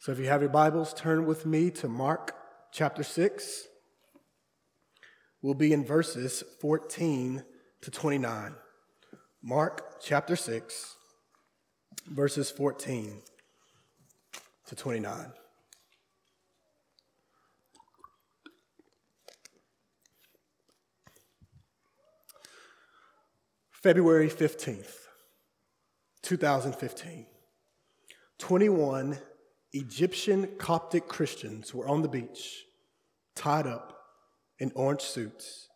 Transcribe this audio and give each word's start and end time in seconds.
So 0.00 0.12
if 0.12 0.20
you 0.20 0.26
have 0.26 0.42
your 0.42 0.50
Bibles, 0.50 0.94
turn 0.94 1.26
with 1.26 1.44
me 1.44 1.72
to 1.72 1.88
Mark 1.88 2.32
chapter 2.70 3.02
6. 3.02 3.66
We'll 5.42 5.54
be 5.54 5.72
in 5.72 5.84
verses 5.84 6.44
14 6.60 7.42
to 7.80 7.90
29. 7.90 8.54
Mark 9.42 10.00
chapter 10.00 10.36
6, 10.36 10.94
verses 12.06 12.48
14 12.48 13.22
to 14.66 14.76
29. 14.76 15.32
February 23.72 24.28
15th, 24.28 24.94
2015. 26.22 27.26
21 28.38 29.18
Egyptian 29.72 30.48
Coptic 30.58 31.08
Christians 31.08 31.74
were 31.74 31.86
on 31.86 32.02
the 32.02 32.08
beach, 32.08 32.64
tied 33.34 33.66
up 33.66 33.98
in 34.58 34.72
orange 34.74 35.02
suits, 35.02 35.68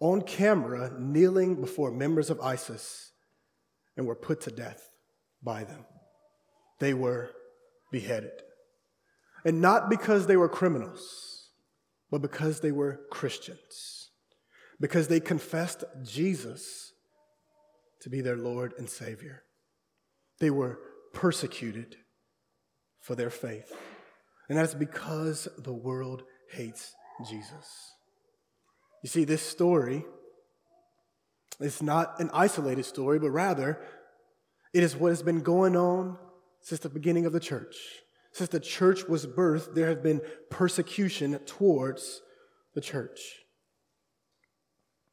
on 0.00 0.22
camera 0.22 0.92
kneeling 0.98 1.60
before 1.60 1.90
members 1.90 2.30
of 2.30 2.40
ISIS, 2.40 3.12
and 3.96 4.06
were 4.06 4.14
put 4.14 4.40
to 4.42 4.50
death 4.50 4.94
by 5.42 5.64
them. 5.64 5.84
They 6.78 6.94
were 6.94 7.30
beheaded. 7.90 8.42
And 9.44 9.60
not 9.60 9.88
because 9.88 10.26
they 10.26 10.36
were 10.36 10.48
criminals, 10.48 11.50
but 12.10 12.22
because 12.22 12.60
they 12.60 12.72
were 12.72 13.00
Christians, 13.10 14.10
because 14.80 15.08
they 15.08 15.20
confessed 15.20 15.84
Jesus 16.02 16.92
to 18.00 18.10
be 18.10 18.20
their 18.20 18.36
Lord 18.36 18.74
and 18.78 18.88
Savior. 18.88 19.44
They 20.40 20.50
were 20.50 20.78
persecuted 21.12 21.96
for 23.08 23.14
their 23.14 23.30
faith. 23.30 23.74
And 24.50 24.58
that's 24.58 24.74
because 24.74 25.48
the 25.56 25.72
world 25.72 26.24
hates 26.50 26.94
Jesus. 27.26 27.94
You 29.02 29.08
see, 29.08 29.24
this 29.24 29.40
story 29.40 30.04
is 31.58 31.82
not 31.82 32.20
an 32.20 32.28
isolated 32.34 32.84
story, 32.84 33.18
but 33.18 33.30
rather 33.30 33.80
it 34.74 34.82
is 34.82 34.94
what 34.94 35.08
has 35.08 35.22
been 35.22 35.40
going 35.40 35.74
on 35.74 36.18
since 36.60 36.82
the 36.82 36.90
beginning 36.90 37.24
of 37.24 37.32
the 37.32 37.40
church. 37.40 37.76
Since 38.32 38.50
the 38.50 38.60
church 38.60 39.08
was 39.08 39.26
birthed, 39.26 39.74
there 39.74 39.88
have 39.88 40.02
been 40.02 40.20
persecution 40.50 41.38
towards 41.46 42.20
the 42.74 42.82
church. 42.82 43.20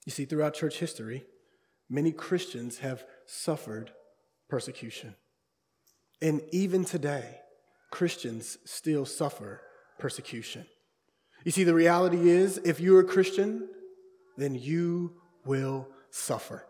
You 0.05 0.11
see, 0.11 0.25
throughout 0.25 0.53
church 0.53 0.79
history, 0.79 1.23
many 1.89 2.11
Christians 2.11 2.79
have 2.79 3.05
suffered 3.25 3.91
persecution. 4.49 5.15
And 6.21 6.41
even 6.51 6.83
today, 6.83 7.39
Christians 7.95 8.57
still 8.65 9.05
suffer 9.05 9.61
persecution. 9.99 10.65
You 11.45 11.51
see, 11.51 11.63
the 11.63 11.73
reality 11.73 12.29
is 12.29 12.57
if 12.65 12.81
you're 12.81 12.99
a 12.99 13.05
Christian, 13.05 13.69
then 14.35 14.53
you 14.53 15.13
will 15.45 15.87
suffer. 16.09 16.65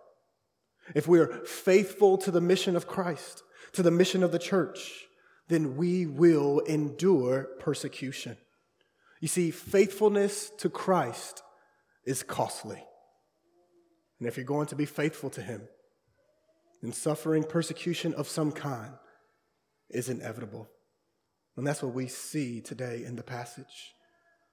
If 0.94 1.08
we 1.08 1.20
are 1.20 1.44
faithful 1.44 2.20
to 2.20 2.30
the 2.30 2.42
mission 2.42 2.76
of 2.76 2.86
Christ, 2.86 3.42
to 3.72 3.82
the 3.82 3.90
mission 3.90 4.22
of 4.22 4.32
the 4.32 4.38
church, 4.38 5.08
then 5.48 5.76
we 5.78 6.06
will 6.06 6.60
endure 6.60 7.48
persecution. 7.60 8.38
You 9.20 9.28
see, 9.28 9.50
faithfulness 9.50 10.52
to 10.60 10.70
Christ 10.70 11.42
is 12.06 12.22
costly. 12.22 12.84
And 14.20 14.28
if 14.28 14.38
you're 14.38 14.46
going 14.46 14.68
to 14.68 14.76
be 14.76 14.86
faithful 14.86 15.32
to 15.32 15.42
Him, 15.42 15.64
then 16.84 16.94
suffering 16.94 17.44
persecution 17.44 18.14
of 18.14 18.28
some 18.28 18.52
kind 18.52 18.94
is 19.90 20.08
inevitable. 20.08 20.70
And 21.58 21.66
that's 21.66 21.82
what 21.82 21.94
we 21.94 22.08
see 22.08 22.62
today 22.62 23.04
in 23.06 23.16
the 23.16 23.24
passage. 23.24 23.94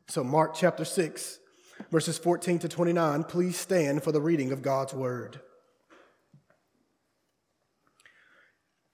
So, 0.09 0.23
Mark 0.23 0.55
chapter 0.55 0.85
6, 0.85 1.39
verses 1.91 2.19
14 2.19 2.61
to 2.61 2.69
29, 2.69 3.25
please 3.25 3.57
stand 3.57 4.03
for 4.03 4.13
the 4.13 4.21
reading 4.21 4.53
of 4.53 4.63
God's 4.63 4.95
word. 4.95 5.41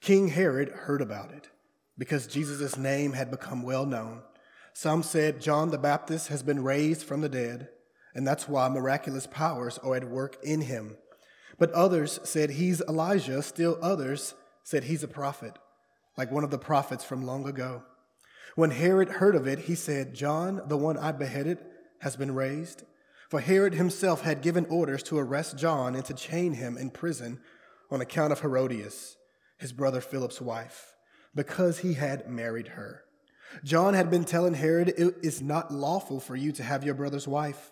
King 0.00 0.28
Herod 0.28 0.70
heard 0.70 1.02
about 1.02 1.32
it 1.32 1.48
because 1.98 2.26
Jesus' 2.26 2.78
name 2.78 3.12
had 3.12 3.30
become 3.30 3.62
well 3.62 3.84
known. 3.84 4.22
Some 4.72 5.02
said 5.02 5.40
John 5.40 5.70
the 5.70 5.78
Baptist 5.78 6.28
has 6.28 6.42
been 6.42 6.62
raised 6.62 7.02
from 7.02 7.20
the 7.20 7.28
dead, 7.28 7.68
and 8.14 8.26
that's 8.26 8.48
why 8.48 8.68
miraculous 8.68 9.26
powers 9.26 9.76
are 9.78 9.96
at 9.96 10.08
work 10.08 10.36
in 10.42 10.62
him. 10.62 10.96
But 11.58 11.72
others 11.72 12.20
said 12.22 12.50
he's 12.50 12.80
Elijah, 12.82 13.42
still 13.42 13.76
others 13.82 14.34
said 14.62 14.84
he's 14.84 15.02
a 15.02 15.08
prophet, 15.08 15.58
like 16.16 16.30
one 16.30 16.44
of 16.44 16.50
the 16.50 16.58
prophets 16.58 17.04
from 17.04 17.26
long 17.26 17.48
ago. 17.48 17.82
When 18.58 18.72
Herod 18.72 19.08
heard 19.08 19.36
of 19.36 19.46
it, 19.46 19.60
he 19.60 19.76
said, 19.76 20.14
John, 20.14 20.62
the 20.66 20.76
one 20.76 20.98
I 20.98 21.12
beheaded, 21.12 21.58
has 22.00 22.16
been 22.16 22.34
raised. 22.34 22.82
For 23.28 23.38
Herod 23.38 23.74
himself 23.74 24.22
had 24.22 24.42
given 24.42 24.66
orders 24.66 25.04
to 25.04 25.18
arrest 25.18 25.56
John 25.56 25.94
and 25.94 26.04
to 26.06 26.12
chain 26.12 26.54
him 26.54 26.76
in 26.76 26.90
prison 26.90 27.38
on 27.88 28.00
account 28.00 28.32
of 28.32 28.40
Herodias, 28.40 29.16
his 29.58 29.72
brother 29.72 30.00
Philip's 30.00 30.40
wife, 30.40 30.96
because 31.36 31.78
he 31.78 31.94
had 31.94 32.28
married 32.28 32.66
her. 32.66 33.04
John 33.62 33.94
had 33.94 34.10
been 34.10 34.24
telling 34.24 34.54
Herod, 34.54 34.88
It 34.88 35.14
is 35.22 35.40
not 35.40 35.72
lawful 35.72 36.18
for 36.18 36.34
you 36.34 36.50
to 36.50 36.64
have 36.64 36.82
your 36.82 36.94
brother's 36.94 37.28
wife. 37.28 37.70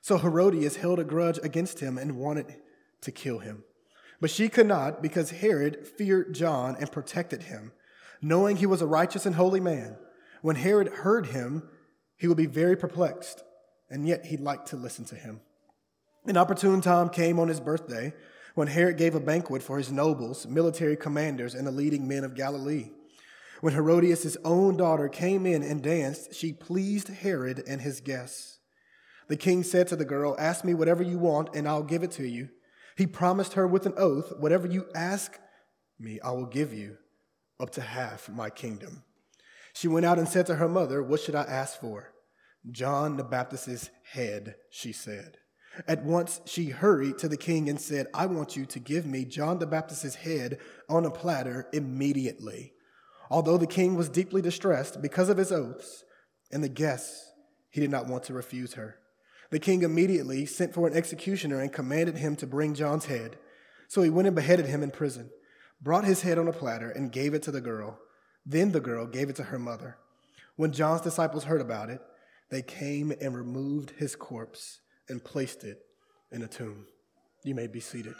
So 0.00 0.16
Herodias 0.16 0.76
held 0.76 0.98
a 0.98 1.04
grudge 1.04 1.40
against 1.42 1.80
him 1.80 1.98
and 1.98 2.16
wanted 2.16 2.56
to 3.02 3.12
kill 3.12 3.40
him. 3.40 3.64
But 4.18 4.30
she 4.30 4.48
could 4.48 4.66
not 4.66 5.02
because 5.02 5.28
Herod 5.28 5.86
feared 5.86 6.34
John 6.34 6.74
and 6.80 6.90
protected 6.90 7.42
him, 7.42 7.72
knowing 8.22 8.56
he 8.56 8.64
was 8.64 8.80
a 8.80 8.86
righteous 8.86 9.26
and 9.26 9.34
holy 9.34 9.60
man. 9.60 9.98
When 10.42 10.56
Herod 10.56 10.88
heard 10.88 11.26
him, 11.26 11.68
he 12.16 12.28
would 12.28 12.36
be 12.36 12.46
very 12.46 12.76
perplexed, 12.76 13.42
and 13.88 14.06
yet 14.06 14.26
he 14.26 14.36
liked 14.36 14.68
to 14.68 14.76
listen 14.76 15.04
to 15.06 15.14
him. 15.14 15.40
An 16.26 16.36
opportune 16.36 16.80
time 16.80 17.08
came 17.08 17.38
on 17.40 17.48
his 17.48 17.60
birthday 17.60 18.12
when 18.54 18.68
Herod 18.68 18.98
gave 18.98 19.14
a 19.14 19.20
banquet 19.20 19.62
for 19.62 19.78
his 19.78 19.90
nobles, 19.90 20.46
military 20.46 20.96
commanders, 20.96 21.54
and 21.54 21.66
the 21.66 21.72
leading 21.72 22.06
men 22.06 22.24
of 22.24 22.34
Galilee. 22.34 22.90
When 23.60 23.72
Herodias' 23.72 24.36
own 24.44 24.76
daughter 24.76 25.08
came 25.08 25.46
in 25.46 25.62
and 25.62 25.82
danced, 25.82 26.34
she 26.34 26.52
pleased 26.52 27.08
Herod 27.08 27.62
and 27.66 27.80
his 27.80 28.00
guests. 28.00 28.58
The 29.28 29.36
king 29.36 29.62
said 29.62 29.86
to 29.88 29.96
the 29.96 30.04
girl, 30.04 30.34
Ask 30.38 30.64
me 30.64 30.74
whatever 30.74 31.02
you 31.02 31.18
want, 31.18 31.54
and 31.54 31.68
I'll 31.68 31.84
give 31.84 32.02
it 32.02 32.10
to 32.12 32.26
you. 32.26 32.48
He 32.96 33.06
promised 33.06 33.54
her 33.54 33.66
with 33.66 33.86
an 33.86 33.94
oath, 33.96 34.32
Whatever 34.38 34.66
you 34.66 34.86
ask 34.94 35.38
me, 35.98 36.20
I 36.20 36.32
will 36.32 36.46
give 36.46 36.74
you, 36.74 36.98
up 37.60 37.70
to 37.70 37.80
half 37.80 38.28
my 38.28 38.50
kingdom. 38.50 39.04
She 39.72 39.88
went 39.88 40.06
out 40.06 40.18
and 40.18 40.28
said 40.28 40.46
to 40.46 40.56
her 40.56 40.68
mother, 40.68 41.02
What 41.02 41.20
should 41.20 41.34
I 41.34 41.42
ask 41.42 41.80
for? 41.80 42.12
John 42.70 43.16
the 43.16 43.24
Baptist's 43.24 43.90
head, 44.12 44.56
she 44.70 44.92
said. 44.92 45.38
At 45.88 46.04
once 46.04 46.40
she 46.44 46.70
hurried 46.70 47.18
to 47.18 47.28
the 47.28 47.36
king 47.36 47.68
and 47.68 47.80
said, 47.80 48.06
I 48.12 48.26
want 48.26 48.56
you 48.56 48.66
to 48.66 48.78
give 48.78 49.06
me 49.06 49.24
John 49.24 49.58
the 49.58 49.66
Baptist's 49.66 50.16
head 50.16 50.58
on 50.88 51.06
a 51.06 51.10
platter 51.10 51.68
immediately. 51.72 52.74
Although 53.30 53.56
the 53.56 53.66
king 53.66 53.96
was 53.96 54.10
deeply 54.10 54.42
distressed 54.42 55.00
because 55.00 55.30
of 55.30 55.38
his 55.38 55.50
oaths 55.50 56.04
and 56.50 56.62
the 56.62 56.68
guests, 56.68 57.32
he 57.70 57.80
did 57.80 57.90
not 57.90 58.06
want 58.06 58.24
to 58.24 58.34
refuse 58.34 58.74
her. 58.74 58.96
The 59.50 59.58
king 59.58 59.82
immediately 59.82 60.44
sent 60.44 60.74
for 60.74 60.86
an 60.86 60.94
executioner 60.94 61.60
and 61.60 61.72
commanded 61.72 62.18
him 62.18 62.36
to 62.36 62.46
bring 62.46 62.74
John's 62.74 63.06
head. 63.06 63.36
So 63.88 64.02
he 64.02 64.10
went 64.10 64.26
and 64.26 64.36
beheaded 64.36 64.66
him 64.66 64.82
in 64.82 64.90
prison, 64.90 65.30
brought 65.80 66.04
his 66.04 66.22
head 66.22 66.38
on 66.38 66.48
a 66.48 66.52
platter, 66.52 66.90
and 66.90 67.12
gave 67.12 67.32
it 67.34 67.42
to 67.44 67.50
the 67.50 67.60
girl. 67.60 67.98
Then 68.44 68.72
the 68.72 68.80
girl 68.80 69.06
gave 69.06 69.28
it 69.28 69.36
to 69.36 69.44
her 69.44 69.58
mother. 69.58 69.96
When 70.56 70.72
John's 70.72 71.00
disciples 71.00 71.44
heard 71.44 71.60
about 71.60 71.90
it, 71.90 72.00
they 72.50 72.62
came 72.62 73.12
and 73.20 73.34
removed 73.34 73.92
his 73.96 74.14
corpse 74.14 74.80
and 75.08 75.22
placed 75.22 75.64
it 75.64 75.80
in 76.30 76.42
a 76.42 76.48
tomb. 76.48 76.86
You 77.44 77.54
may 77.54 77.66
be 77.66 77.80
seated. 77.80 78.14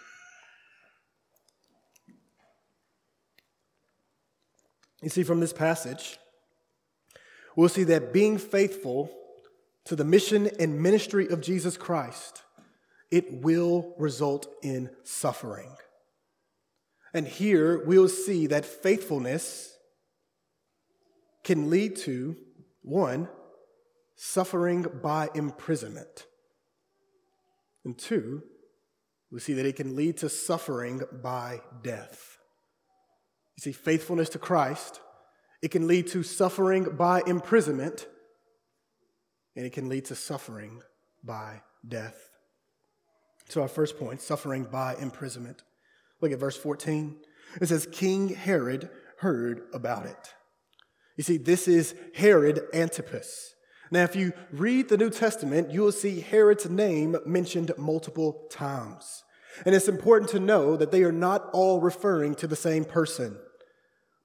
You 5.03 5.09
see, 5.09 5.25
from 5.25 5.41
this 5.41 5.53
passage, 5.53 6.19
we'll 7.57 7.69
see 7.69 7.85
that 7.85 8.13
being 8.13 8.39
faithful 8.39 9.11
to 9.85 9.97
the 9.97 10.05
mission 10.05 10.49
and 10.61 10.81
ministry 10.81 11.29
of 11.29 11.41
Jesus 11.41 11.77
Christ, 11.77 12.43
it 13.11 13.43
will 13.43 13.95
result 13.99 14.47
in 14.63 14.91
suffering. 15.03 15.75
And 17.13 17.27
here 17.27 17.85
we'll 17.85 18.09
see 18.09 18.47
that 18.47 18.65
faithfulness 18.65 19.72
can 21.45 21.71
lead 21.71 21.97
to 21.97 22.37
one, 22.83 23.29
suffering 24.17 24.87
by 25.03 25.29
imprisonment. 25.35 26.27
And 27.85 27.99
two, 27.99 28.43
we 29.31 29.41
see 29.41 29.55
that 29.55 29.67
it 29.67 29.77
can 29.77 29.97
lead 29.97 30.19
to 30.19 30.29
suffering 30.29 31.03
by 31.23 31.61
death. 31.83 32.39
You 33.57 33.63
see, 33.63 33.73
faithfulness 33.73 34.29
to 34.31 34.39
Christ, 34.39 35.01
it 35.63 35.71
can 35.71 35.87
lead 35.87 36.09
to 36.09 36.23
suffering 36.23 36.97
by 36.97 37.23
imprisonment, 37.27 38.07
and 39.57 39.65
it 39.65 39.73
can 39.73 39.89
lead 39.89 40.07
to 40.07 40.15
suffering 40.15 40.83
by 41.25 41.63
death. 41.87 42.17
So, 43.49 43.63
our 43.63 43.69
first 43.69 43.99
point 43.99 44.21
suffering 44.21 44.65
by 44.65 44.97
imprisonment. 44.97 45.63
Look 46.21 46.33
at 46.33 46.39
verse 46.39 46.57
14. 46.57 47.19
It 47.61 47.69
says, 47.69 47.87
King 47.91 48.29
Herod 48.29 48.89
heard 49.19 49.63
about 49.75 50.07
it. 50.07 50.35
You 51.17 51.25
see, 51.25 51.37
this 51.37 51.69
is 51.69 51.95
Herod 52.15 52.63
Antipas. 52.73 53.55
Now, 53.91 54.05
if 54.05 54.17
you 54.17 54.33
read 54.51 54.89
the 54.89 54.97
New 54.97 55.11
Testament, 55.11 55.71
you 55.71 55.83
will 55.83 55.93
see 55.93 56.21
Herod's 56.21 56.69
name 56.71 57.17
mentioned 57.27 57.71
multiple 57.77 58.47
times. 58.51 59.23
And 59.67 59.75
it's 59.75 59.89
important 59.89 60.31
to 60.31 60.41
know 60.41 60.77
that 60.77 60.91
they 60.91 61.03
are 61.03 61.13
not 61.13 61.51
all 61.53 61.81
referring 61.81 62.35
to 62.37 62.47
the 62.47 62.57
same 62.57 62.87
person, 62.87 63.37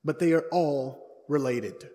but 0.05 0.19
they 0.19 0.31
are 0.31 0.45
all 0.51 1.05
related. 1.27 1.89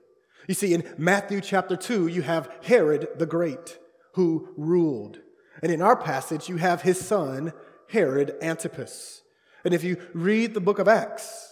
You 0.47 0.55
see, 0.55 0.75
in 0.75 0.85
Matthew 0.99 1.41
chapter 1.41 1.77
2, 1.77 2.09
you 2.09 2.23
have 2.23 2.50
Herod 2.62 3.09
the 3.17 3.27
Great, 3.27 3.79
who 4.15 4.53
ruled. 4.59 5.21
And 5.62 5.73
in 5.73 5.81
our 5.81 5.97
passage, 5.97 6.50
you 6.50 6.56
have 6.56 6.83
his 6.83 7.00
son, 7.00 7.55
Herod 7.89 8.35
Antipas. 8.43 9.23
And 9.65 9.73
if 9.73 9.83
you 9.83 9.97
read 10.12 10.53
the 10.53 10.61
book 10.61 10.79
of 10.79 10.89
Acts, 10.89 11.52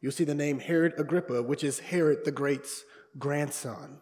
you'll 0.00 0.12
see 0.12 0.24
the 0.24 0.34
name 0.34 0.58
Herod 0.58 0.94
Agrippa, 0.98 1.42
which 1.42 1.64
is 1.64 1.78
Herod 1.78 2.24
the 2.24 2.32
Great's 2.32 2.84
grandson. 3.18 3.98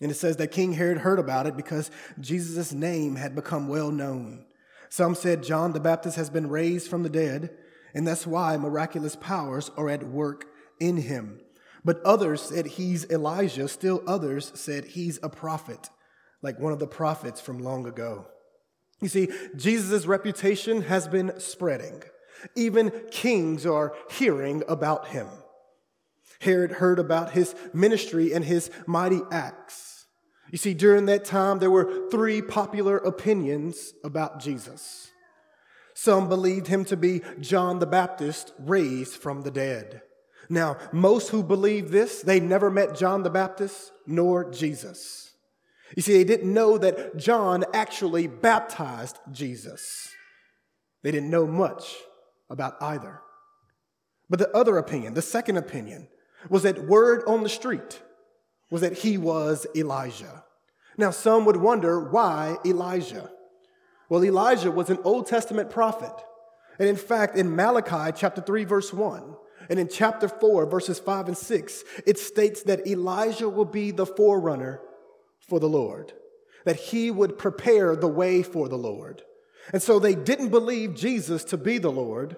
And 0.00 0.10
it 0.10 0.14
says 0.14 0.36
that 0.38 0.50
King 0.50 0.72
Herod 0.72 0.98
heard 0.98 1.18
about 1.18 1.46
it 1.46 1.56
because 1.56 1.90
Jesus' 2.18 2.72
name 2.72 3.16
had 3.16 3.34
become 3.34 3.68
well 3.68 3.90
known. 3.90 4.46
Some 4.88 5.14
said 5.14 5.42
John 5.42 5.72
the 5.72 5.80
Baptist 5.80 6.16
has 6.16 6.30
been 6.30 6.48
raised 6.48 6.88
from 6.88 7.02
the 7.02 7.10
dead, 7.10 7.50
and 7.94 8.06
that's 8.06 8.26
why 8.26 8.56
miraculous 8.56 9.14
powers 9.14 9.70
are 9.76 9.90
at 9.90 10.08
work 10.08 10.46
in 10.80 10.96
him. 10.96 11.40
But 11.84 12.02
others 12.02 12.42
said 12.42 12.66
he's 12.66 13.08
Elijah. 13.10 13.68
Still 13.68 14.02
others 14.06 14.52
said 14.54 14.84
he's 14.86 15.18
a 15.22 15.28
prophet, 15.28 15.90
like 16.42 16.58
one 16.58 16.72
of 16.72 16.78
the 16.78 16.86
prophets 16.86 17.40
from 17.40 17.58
long 17.58 17.86
ago. 17.86 18.26
You 19.00 19.08
see, 19.08 19.28
Jesus' 19.56 20.06
reputation 20.06 20.82
has 20.82 21.08
been 21.08 21.38
spreading. 21.38 22.02
Even 22.54 22.90
kings 23.10 23.66
are 23.66 23.94
hearing 24.10 24.62
about 24.68 25.08
him. 25.08 25.26
Herod 26.40 26.72
heard 26.72 26.98
about 26.98 27.32
his 27.32 27.54
ministry 27.72 28.32
and 28.32 28.44
his 28.44 28.70
mighty 28.86 29.20
acts. 29.30 30.06
You 30.50 30.58
see, 30.58 30.74
during 30.74 31.06
that 31.06 31.24
time, 31.24 31.58
there 31.58 31.70
were 31.70 32.08
three 32.10 32.42
popular 32.42 32.96
opinions 32.96 33.92
about 34.02 34.40
Jesus. 34.40 35.10
Some 35.94 36.28
believed 36.28 36.66
him 36.66 36.84
to 36.86 36.96
be 36.96 37.20
John 37.40 37.78
the 37.78 37.86
Baptist 37.86 38.52
raised 38.58 39.14
from 39.14 39.42
the 39.42 39.50
dead. 39.50 40.02
Now, 40.48 40.78
most 40.92 41.28
who 41.28 41.42
believed 41.42 41.90
this, 41.90 42.22
they 42.22 42.40
never 42.40 42.70
met 42.70 42.96
John 42.96 43.22
the 43.22 43.30
Baptist 43.30 43.92
nor 44.06 44.50
Jesus. 44.50 45.32
You 45.94 46.02
see, 46.02 46.14
they 46.14 46.24
didn't 46.24 46.52
know 46.52 46.78
that 46.78 47.16
John 47.16 47.64
actually 47.74 48.26
baptized 48.26 49.18
Jesus. 49.30 50.08
They 51.02 51.10
didn't 51.10 51.30
know 51.30 51.46
much 51.46 51.94
about 52.50 52.76
either. 52.82 53.20
But 54.28 54.38
the 54.38 54.54
other 54.56 54.76
opinion, 54.76 55.14
the 55.14 55.22
second 55.22 55.56
opinion, 55.56 56.08
was 56.48 56.62
that 56.64 56.86
word 56.86 57.22
on 57.26 57.42
the 57.42 57.48
street 57.48 58.00
was 58.70 58.82
that 58.82 58.98
he 58.98 59.18
was 59.18 59.66
Elijah. 59.74 60.44
Now, 60.96 61.10
some 61.10 61.44
would 61.44 61.56
wonder 61.56 62.08
why 62.08 62.56
Elijah? 62.64 63.30
Well, 64.08 64.24
Elijah 64.24 64.70
was 64.70 64.90
an 64.90 64.98
Old 65.04 65.26
Testament 65.26 65.70
prophet. 65.70 66.12
And 66.78 66.88
in 66.88 66.96
fact, 66.96 67.36
in 67.36 67.54
Malachi 67.54 68.12
chapter 68.16 68.40
3, 68.40 68.64
verse 68.64 68.92
1, 68.92 69.36
and 69.68 69.78
in 69.78 69.88
chapter 69.88 70.28
4, 70.28 70.66
verses 70.66 70.98
5 70.98 71.28
and 71.28 71.36
6, 71.36 71.84
it 72.06 72.18
states 72.18 72.62
that 72.64 72.86
Elijah 72.86 73.48
will 73.48 73.64
be 73.64 73.90
the 73.90 74.06
forerunner 74.06 74.80
for 75.48 75.60
the 75.60 75.68
Lord, 75.68 76.12
that 76.64 76.76
he 76.76 77.10
would 77.10 77.38
prepare 77.38 77.94
the 77.94 78.08
way 78.08 78.42
for 78.42 78.68
the 78.68 78.78
Lord. 78.78 79.22
And 79.72 79.82
so 79.82 79.98
they 79.98 80.14
didn't 80.14 80.48
believe 80.48 80.94
Jesus 80.94 81.44
to 81.44 81.56
be 81.56 81.78
the 81.78 81.92
Lord, 81.92 82.36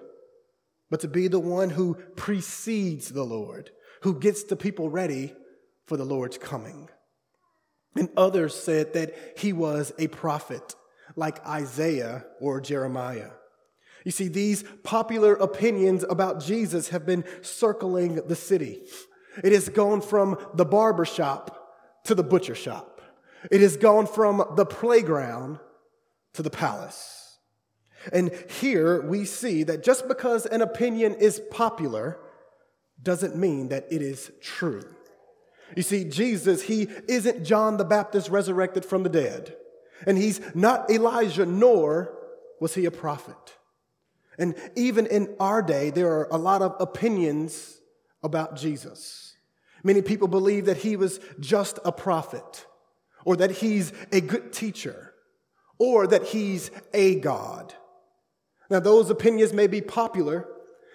but 0.89 0.99
to 1.01 1.07
be 1.07 1.27
the 1.27 1.39
one 1.39 1.71
who 1.71 1.95
precedes 2.15 3.09
the 3.09 3.23
Lord, 3.23 3.71
who 4.01 4.19
gets 4.19 4.43
the 4.43 4.55
people 4.55 4.89
ready 4.89 5.33
for 5.87 5.97
the 5.97 6.05
Lord's 6.05 6.37
coming. 6.37 6.89
And 7.95 8.09
others 8.17 8.55
said 8.55 8.93
that 8.93 9.13
he 9.37 9.53
was 9.53 9.93
a 9.97 10.07
prophet, 10.07 10.75
like 11.15 11.45
Isaiah 11.47 12.25
or 12.39 12.61
Jeremiah. 12.61 13.31
You 14.03 14.11
see, 14.11 14.27
these 14.27 14.63
popular 14.83 15.33
opinions 15.33 16.03
about 16.09 16.43
Jesus 16.43 16.89
have 16.89 17.05
been 17.05 17.23
circling 17.41 18.15
the 18.27 18.35
city. 18.35 18.81
It 19.43 19.53
has 19.53 19.69
gone 19.69 20.01
from 20.01 20.37
the 20.53 20.65
barber 20.65 21.05
shop 21.05 21.59
to 22.05 22.15
the 22.15 22.23
butcher 22.23 22.55
shop. 22.55 23.01
It 23.49 23.61
has 23.61 23.77
gone 23.77 24.07
from 24.07 24.43
the 24.55 24.65
playground 24.65 25.59
to 26.33 26.41
the 26.43 26.49
palace. 26.49 27.22
And 28.11 28.31
here 28.49 29.01
we 29.01 29.25
see 29.25 29.63
that 29.63 29.83
just 29.83 30.07
because 30.07 30.45
an 30.45 30.61
opinion 30.61 31.15
is 31.15 31.41
popular 31.51 32.19
doesn't 33.01 33.35
mean 33.35 33.69
that 33.69 33.85
it 33.91 34.01
is 34.01 34.31
true. 34.41 34.83
You 35.75 35.83
see, 35.83 36.03
Jesus, 36.03 36.63
he 36.63 36.87
isn't 37.07 37.43
John 37.43 37.77
the 37.77 37.85
Baptist 37.85 38.29
resurrected 38.29 38.85
from 38.85 39.03
the 39.03 39.09
dead. 39.09 39.55
And 40.05 40.17
he's 40.17 40.41
not 40.53 40.89
Elijah, 40.89 41.45
nor 41.45 42.13
was 42.59 42.75
he 42.75 42.85
a 42.85 42.91
prophet. 42.91 43.57
And 44.37 44.55
even 44.75 45.05
in 45.05 45.35
our 45.39 45.61
day, 45.61 45.89
there 45.89 46.11
are 46.11 46.27
a 46.31 46.37
lot 46.37 46.61
of 46.61 46.75
opinions 46.79 47.79
about 48.21 48.55
Jesus. 48.55 49.35
Many 49.83 50.01
people 50.01 50.27
believe 50.27 50.65
that 50.65 50.77
he 50.77 50.95
was 50.95 51.19
just 51.39 51.79
a 51.83 51.91
prophet, 51.91 52.65
or 53.25 53.35
that 53.35 53.51
he's 53.51 53.91
a 54.11 54.21
good 54.21 54.53
teacher, 54.53 55.13
or 55.77 56.07
that 56.07 56.23
he's 56.27 56.71
a 56.93 57.19
God. 57.19 57.73
Now, 58.73 58.79
those 58.79 59.11
opinions 59.11 59.53
may 59.53 59.67
be 59.67 59.81
popular, 59.81 60.47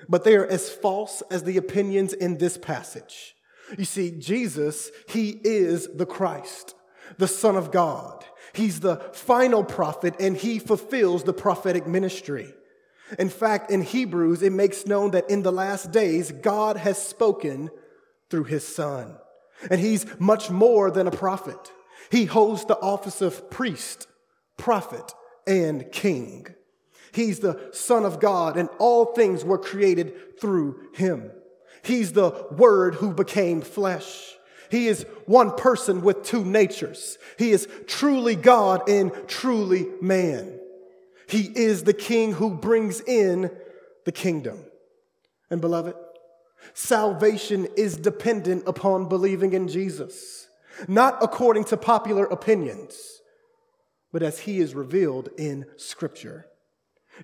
but 0.08 0.25
they 0.25 0.34
are 0.34 0.44
as 0.44 0.69
false 0.69 1.22
as 1.30 1.44
the 1.44 1.56
opinions 1.58 2.12
in 2.12 2.38
this 2.38 2.58
passage. 2.58 3.36
You 3.78 3.84
see, 3.84 4.10
Jesus, 4.10 4.90
he 5.08 5.40
is 5.44 5.86
the 5.94 6.04
Christ, 6.04 6.75
the 7.19 7.28
Son 7.28 7.54
of 7.54 7.70
God. 7.70 8.25
He's 8.52 8.80
the 8.80 8.96
final 9.12 9.62
prophet 9.62 10.16
and 10.19 10.36
he 10.36 10.58
fulfills 10.58 11.22
the 11.22 11.32
prophetic 11.32 11.86
ministry. 11.86 12.52
In 13.16 13.28
fact, 13.28 13.70
in 13.70 13.82
Hebrews, 13.82 14.42
it 14.42 14.52
makes 14.52 14.84
known 14.84 15.12
that 15.12 15.30
in 15.30 15.44
the 15.44 15.52
last 15.52 15.92
days, 15.92 16.32
God 16.32 16.78
has 16.78 17.00
spoken 17.00 17.70
through 18.28 18.44
his 18.44 18.66
Son. 18.66 19.16
And 19.70 19.80
he's 19.80 20.04
much 20.19 20.50
more 20.50 20.90
than 20.90 21.06
a 21.06 21.12
prophet. 21.12 21.70
He 22.10 22.25
holds 22.25 22.64
the 22.64 22.80
office 22.80 23.20
of 23.22 23.52
priest, 23.52 24.08
prophet, 24.56 25.14
and 25.46 25.92
king. 25.92 26.48
He's 27.12 27.40
the 27.40 27.70
Son 27.72 28.05
of 28.05 28.20
God, 28.20 28.56
and 28.56 28.69
all 28.78 29.06
things 29.06 29.44
were 29.44 29.58
created 29.58 30.40
through 30.40 30.88
him. 30.94 31.31
He's 31.82 32.12
the 32.12 32.46
Word 32.50 32.96
who 32.96 33.12
became 33.12 33.60
flesh. 33.60 34.34
He 34.70 34.88
is 34.88 35.05
one 35.26 35.56
person 35.56 36.02
with 36.02 36.25
two 36.25 36.44
natures. 36.44 37.16
He 37.38 37.52
is 37.52 37.66
truly 37.87 38.37
God 38.37 38.88
and 38.88 39.12
truly 39.26 39.87
man. 40.00 40.59
He 41.28 41.42
is 41.42 41.85
the 41.85 41.94
King 41.94 42.32
who 42.32 42.50
brings 42.50 43.00
in 43.00 43.50
the 44.04 44.12
kingdom. 44.12 44.64
And 45.50 45.61
beloved, 45.61 45.94
salvation 46.75 47.68
is 47.76 47.97
dependent 47.97 48.64
upon 48.66 49.09
believing 49.09 49.52
in 49.52 49.68
Jesus, 49.68 50.49
not 50.87 51.23
according 51.23 51.64
to 51.64 51.76
popular 51.76 52.25
opinions, 52.25 53.21
but 54.12 54.23
as 54.23 54.40
he 54.40 54.59
is 54.59 54.75
revealed 54.75 55.28
in 55.38 55.66
Scripture. 55.76 56.47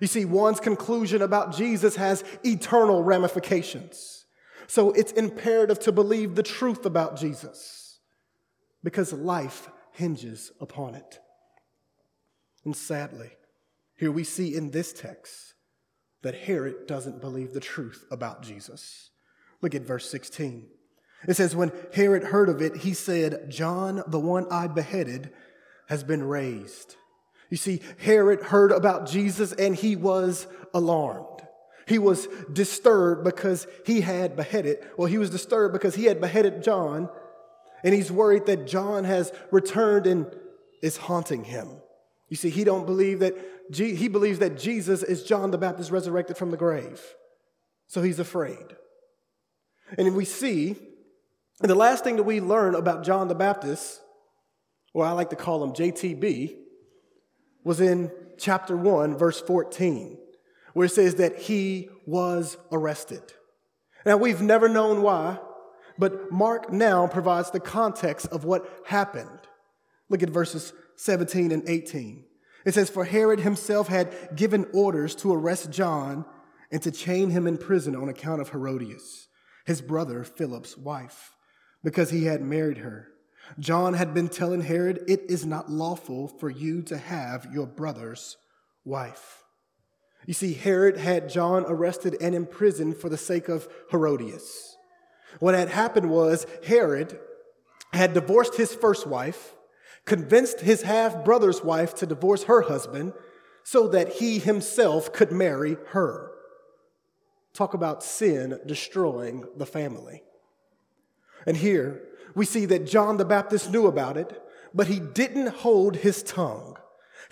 You 0.01 0.07
see, 0.07 0.25
one's 0.25 0.59
conclusion 0.59 1.21
about 1.21 1.55
Jesus 1.55 1.95
has 1.95 2.23
eternal 2.43 3.03
ramifications. 3.03 4.25
So 4.67 4.91
it's 4.91 5.11
imperative 5.11 5.79
to 5.79 5.91
believe 5.91 6.35
the 6.35 6.43
truth 6.43 6.85
about 6.85 7.17
Jesus 7.17 7.99
because 8.83 9.13
life 9.13 9.69
hinges 9.91 10.51
upon 10.59 10.95
it. 10.95 11.19
And 12.63 12.75
sadly, 12.75 13.31
here 13.95 14.11
we 14.11 14.23
see 14.23 14.55
in 14.55 14.71
this 14.71 14.91
text 14.91 15.53
that 16.23 16.35
Herod 16.35 16.87
doesn't 16.87 17.21
believe 17.21 17.53
the 17.53 17.59
truth 17.59 18.05
about 18.09 18.41
Jesus. 18.41 19.11
Look 19.61 19.75
at 19.75 19.83
verse 19.83 20.09
16. 20.09 20.67
It 21.27 21.35
says, 21.35 21.55
When 21.55 21.71
Herod 21.93 22.25
heard 22.25 22.49
of 22.49 22.61
it, 22.61 22.77
he 22.77 22.93
said, 22.93 23.49
John, 23.49 24.03
the 24.07 24.19
one 24.19 24.47
I 24.51 24.67
beheaded, 24.67 25.31
has 25.87 26.03
been 26.03 26.23
raised. 26.23 26.95
You 27.49 27.57
see, 27.57 27.81
Herod 27.99 28.41
heard 28.41 28.71
about 28.71 29.07
Jesus 29.07 29.51
and 29.53 29.75
he 29.75 29.95
was 29.95 30.47
alarmed. 30.73 31.35
He 31.87 31.99
was 31.99 32.27
disturbed 32.51 33.23
because 33.23 33.67
he 33.85 34.01
had 34.01 34.35
beheaded, 34.35 34.79
well, 34.97 35.07
he 35.07 35.19
was 35.19 35.29
disturbed 35.29 35.73
because 35.73 35.95
he 35.95 36.05
had 36.05 36.19
beheaded 36.19 36.63
John, 36.63 37.09
and 37.83 37.93
he's 37.93 38.11
worried 38.11 38.47
that 38.47 38.65
John 38.65 39.03
has 39.03 39.31
returned 39.51 40.07
and 40.07 40.25
is 40.81 40.97
haunting 40.97 41.43
him. 41.43 41.69
You 42.27 42.37
see, 42.37 42.49
he 42.49 42.63
don't 42.63 42.87
believe 42.87 43.19
that, 43.19 43.35
he 43.71 44.07
believes 44.07 44.39
that 44.39 44.57
Jesus 44.57 45.03
is 45.03 45.23
John 45.23 45.51
the 45.51 45.59
Baptist 45.59 45.91
resurrected 45.91 46.37
from 46.37 46.49
the 46.49 46.57
grave. 46.57 47.01
So 47.87 48.01
he's 48.01 48.19
afraid. 48.19 48.75
And 49.97 50.15
we 50.15 50.25
see, 50.25 50.75
and 51.61 51.69
the 51.69 51.75
last 51.75 52.03
thing 52.03 52.15
that 52.15 52.23
we 52.23 52.41
learn 52.41 52.73
about 52.73 53.03
John 53.03 53.27
the 53.27 53.35
Baptist, 53.35 54.01
or 54.93 55.05
I 55.05 55.11
like 55.11 55.29
to 55.29 55.35
call 55.35 55.63
him 55.63 55.73
JTB, 55.73 56.55
was 57.65 57.81
in 57.81 58.09
chapter 58.37 58.77
1, 58.77 59.17
verse 59.17 59.41
14 59.41 60.19
where 60.75 60.85
it 60.87 60.91
says 60.91 61.15
that 61.15 61.39
he 61.39 61.89
was 62.05 62.57
arrested. 62.69 63.21
Now, 64.05 64.17
we've 64.17 64.41
never 64.41 64.67
known 64.67 65.01
why. 65.01 65.39
But 65.97 66.33
Mark 66.33 66.69
now 66.69 67.07
provides 67.07 67.51
the 67.51 67.61
context 67.61 68.27
of 68.27 68.43
what 68.43 68.69
happened. 68.85 69.39
Look 70.09 70.21
at 70.21 70.29
verses 70.29 70.73
17 70.97 71.53
and 71.53 71.67
18. 71.67 72.25
It 72.65 72.73
says, 72.73 72.89
For 72.89 73.05
Herod 73.05 73.39
himself 73.39 73.87
had 73.87 74.35
given 74.35 74.67
orders 74.73 75.15
to 75.15 75.33
arrest 75.33 75.71
John 75.71 76.25
and 76.69 76.81
to 76.81 76.91
chain 76.91 77.29
him 77.29 77.47
in 77.47 77.57
prison 77.57 77.95
on 77.95 78.09
account 78.09 78.41
of 78.41 78.49
Herodias, 78.49 79.29
his 79.65 79.81
brother 79.81 80.25
Philip's 80.25 80.77
wife, 80.77 81.37
because 81.85 82.09
he 82.09 82.25
had 82.25 82.41
married 82.41 82.79
her. 82.79 83.07
John 83.59 83.93
had 83.93 84.13
been 84.13 84.29
telling 84.29 84.61
Herod, 84.61 85.03
It 85.07 85.21
is 85.29 85.45
not 85.45 85.69
lawful 85.69 86.27
for 86.27 86.49
you 86.49 86.81
to 86.83 86.97
have 86.97 87.47
your 87.53 87.65
brother's 87.65 88.37
wife. 88.83 89.43
You 90.25 90.33
see, 90.33 90.53
Herod 90.53 90.97
had 90.97 91.29
John 91.29 91.65
arrested 91.67 92.17
and 92.19 92.33
imprisoned 92.33 92.97
for 92.97 93.09
the 93.09 93.17
sake 93.17 93.47
of 93.47 93.67
Herodias. 93.91 94.77
What 95.39 95.53
had 95.53 95.69
happened 95.69 96.09
was 96.09 96.47
Herod 96.65 97.19
had 97.93 98.13
divorced 98.13 98.55
his 98.55 98.73
first 98.73 99.05
wife, 99.05 99.55
convinced 100.05 100.61
his 100.61 100.81
half 100.81 101.23
brother's 101.23 101.63
wife 101.63 101.93
to 101.95 102.05
divorce 102.05 102.43
her 102.43 102.61
husband 102.63 103.13
so 103.63 103.87
that 103.89 104.13
he 104.13 104.39
himself 104.39 105.13
could 105.13 105.31
marry 105.31 105.77
her. 105.87 106.31
Talk 107.53 107.73
about 107.73 108.03
sin 108.03 108.59
destroying 108.65 109.45
the 109.55 109.65
family. 109.65 110.23
And 111.45 111.55
here 111.57 112.01
we 112.35 112.45
see 112.45 112.65
that 112.65 112.85
John 112.85 113.17
the 113.17 113.25
Baptist 113.25 113.71
knew 113.71 113.87
about 113.87 114.17
it, 114.17 114.41
but 114.73 114.87
he 114.87 114.99
didn't 114.99 115.47
hold 115.47 115.95
his 115.95 116.21
tongue. 116.21 116.77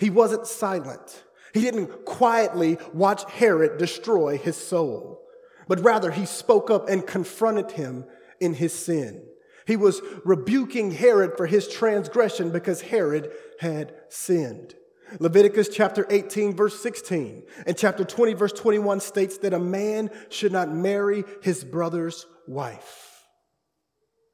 He 0.00 0.10
wasn't 0.10 0.46
silent. 0.46 1.24
He 1.52 1.60
didn't 1.60 2.04
quietly 2.04 2.78
watch 2.92 3.30
Herod 3.30 3.78
destroy 3.78 4.38
his 4.38 4.56
soul, 4.56 5.22
but 5.68 5.84
rather 5.84 6.10
he 6.10 6.26
spoke 6.26 6.70
up 6.70 6.88
and 6.88 7.06
confronted 7.06 7.72
him 7.72 8.06
in 8.40 8.54
his 8.54 8.72
sin. 8.72 9.24
He 9.66 9.76
was 9.76 10.02
rebuking 10.24 10.90
Herod 10.90 11.36
for 11.36 11.46
his 11.46 11.68
transgression 11.68 12.50
because 12.50 12.80
Herod 12.80 13.30
had 13.60 13.94
sinned. 14.08 14.74
Leviticus 15.20 15.68
chapter 15.68 16.06
18, 16.10 16.56
verse 16.56 16.80
16, 16.80 17.44
and 17.66 17.76
chapter 17.76 18.04
20, 18.04 18.32
verse 18.34 18.52
21 18.52 19.00
states 19.00 19.38
that 19.38 19.54
a 19.54 19.58
man 19.58 20.10
should 20.28 20.52
not 20.52 20.74
marry 20.74 21.24
his 21.42 21.62
brother's 21.62 22.26
wife. 22.46 23.03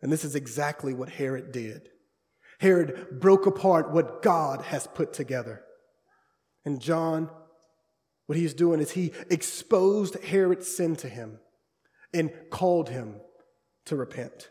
And 0.02 0.12
this 0.12 0.24
is 0.24 0.34
exactly 0.34 0.94
what 0.94 1.10
Herod 1.10 1.52
did. 1.52 1.88
Herod 2.58 3.20
broke 3.20 3.46
apart 3.46 3.90
what 3.90 4.22
God 4.22 4.62
has 4.62 4.86
put 4.86 5.12
together. 5.12 5.62
And 6.64 6.80
John, 6.80 7.30
what 8.26 8.38
he's 8.38 8.54
doing 8.54 8.80
is 8.80 8.92
he 8.92 9.12
exposed 9.30 10.22
Herod's 10.22 10.68
sin 10.68 10.96
to 10.96 11.08
him 11.08 11.38
and 12.12 12.30
called 12.50 12.88
him 12.88 13.16
to 13.86 13.96
repent. 13.96 14.50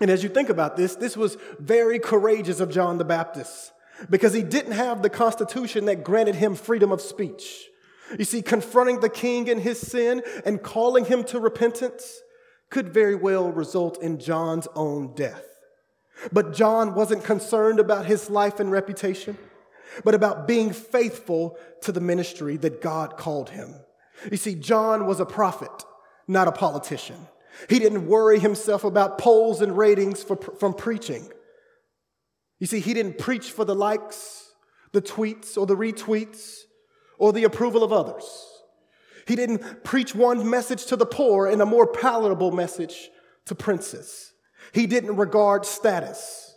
And 0.00 0.10
as 0.10 0.22
you 0.22 0.28
think 0.28 0.48
about 0.48 0.76
this, 0.76 0.96
this 0.96 1.16
was 1.16 1.36
very 1.58 1.98
courageous 1.98 2.60
of 2.60 2.70
John 2.70 2.98
the 2.98 3.04
Baptist 3.04 3.72
because 4.10 4.32
he 4.32 4.42
didn't 4.42 4.72
have 4.72 5.02
the 5.02 5.10
constitution 5.10 5.84
that 5.84 6.04
granted 6.04 6.34
him 6.34 6.54
freedom 6.54 6.92
of 6.92 7.00
speech. 7.00 7.66
You 8.18 8.24
see, 8.24 8.42
confronting 8.42 9.00
the 9.00 9.08
king 9.08 9.48
in 9.48 9.60
his 9.60 9.80
sin 9.80 10.22
and 10.44 10.62
calling 10.62 11.04
him 11.04 11.24
to 11.24 11.40
repentance 11.40 12.20
could 12.72 12.92
very 12.92 13.14
well 13.14 13.52
result 13.52 14.02
in 14.02 14.18
John's 14.18 14.66
own 14.74 15.14
death. 15.14 15.44
But 16.32 16.52
John 16.52 16.94
wasn't 16.94 17.22
concerned 17.22 17.78
about 17.78 18.06
his 18.06 18.28
life 18.28 18.58
and 18.58 18.72
reputation 18.72 19.38
but 20.04 20.14
about 20.14 20.46
being 20.46 20.72
faithful 20.72 21.58
to 21.82 21.92
the 21.92 22.00
ministry 22.00 22.56
that 22.58 22.80
God 22.80 23.16
called 23.16 23.50
him. 23.50 23.74
You 24.30 24.36
see, 24.36 24.54
John 24.54 25.06
was 25.06 25.20
a 25.20 25.26
prophet, 25.26 25.70
not 26.28 26.48
a 26.48 26.52
politician. 26.52 27.28
He 27.68 27.78
didn't 27.78 28.06
worry 28.06 28.38
himself 28.38 28.84
about 28.84 29.18
polls 29.18 29.60
and 29.60 29.76
ratings 29.76 30.22
for, 30.22 30.36
from 30.36 30.74
preaching. 30.74 31.30
You 32.58 32.66
see, 32.66 32.80
he 32.80 32.94
didn't 32.94 33.18
preach 33.18 33.50
for 33.50 33.64
the 33.64 33.74
likes, 33.74 34.52
the 34.92 35.02
tweets, 35.02 35.58
or 35.58 35.66
the 35.66 35.76
retweets, 35.76 36.60
or 37.18 37.32
the 37.32 37.44
approval 37.44 37.82
of 37.82 37.92
others. 37.92 38.24
He 39.26 39.36
didn't 39.36 39.84
preach 39.84 40.14
one 40.14 40.48
message 40.48 40.86
to 40.86 40.96
the 40.96 41.06
poor 41.06 41.46
and 41.46 41.62
a 41.62 41.66
more 41.66 41.86
palatable 41.86 42.50
message 42.50 43.10
to 43.46 43.54
princes. 43.54 44.32
He 44.72 44.86
didn't 44.86 45.16
regard 45.16 45.64
status. 45.66 46.54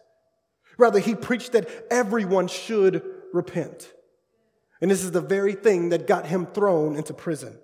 Rather, 0.78 1.00
he 1.00 1.16
preached 1.16 1.54
that 1.54 1.70
everyone 1.90 2.48
should 2.48 3.04
repent. 3.34 3.92
And 4.82 4.92
this 4.92 5.04
is 5.04 5.12
the 5.12 5.22
very 5.22 5.54
thing 5.54 5.90
that 5.90 6.08
got 6.08 6.26
him 6.26 6.46
thrown 6.48 6.96
into 6.96 7.14
prison. 7.14 7.58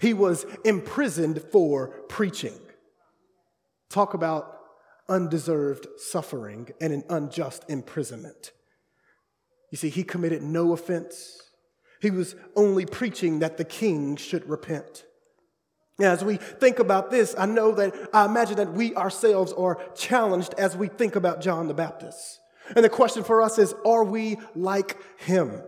He 0.00 0.14
was 0.14 0.46
imprisoned 0.64 1.42
for 1.52 1.88
preaching. 2.08 2.58
Talk 3.90 4.14
about 4.14 4.58
undeserved 5.08 5.86
suffering 5.98 6.70
and 6.80 6.92
an 6.92 7.04
unjust 7.10 7.64
imprisonment. 7.68 8.52
You 9.70 9.76
see, 9.76 9.90
he 9.90 10.04
committed 10.04 10.42
no 10.42 10.72
offense. 10.72 11.49
He 12.00 12.10
was 12.10 12.34
only 12.56 12.86
preaching 12.86 13.40
that 13.40 13.56
the 13.56 13.64
king 13.64 14.16
should 14.16 14.48
repent. 14.48 15.04
Now, 15.98 16.12
as 16.12 16.24
we 16.24 16.36
think 16.36 16.78
about 16.78 17.10
this, 17.10 17.34
I 17.36 17.44
know 17.44 17.72
that 17.72 17.94
I 18.14 18.24
imagine 18.24 18.56
that 18.56 18.72
we 18.72 18.94
ourselves 18.96 19.52
are 19.52 19.78
challenged 19.94 20.54
as 20.56 20.74
we 20.74 20.88
think 20.88 21.14
about 21.14 21.42
John 21.42 21.68
the 21.68 21.74
Baptist. 21.74 22.40
And 22.74 22.82
the 22.84 22.88
question 22.88 23.22
for 23.22 23.42
us 23.42 23.58
is 23.58 23.74
are 23.84 24.04
we 24.04 24.38
like 24.54 24.96
him? 25.20 25.62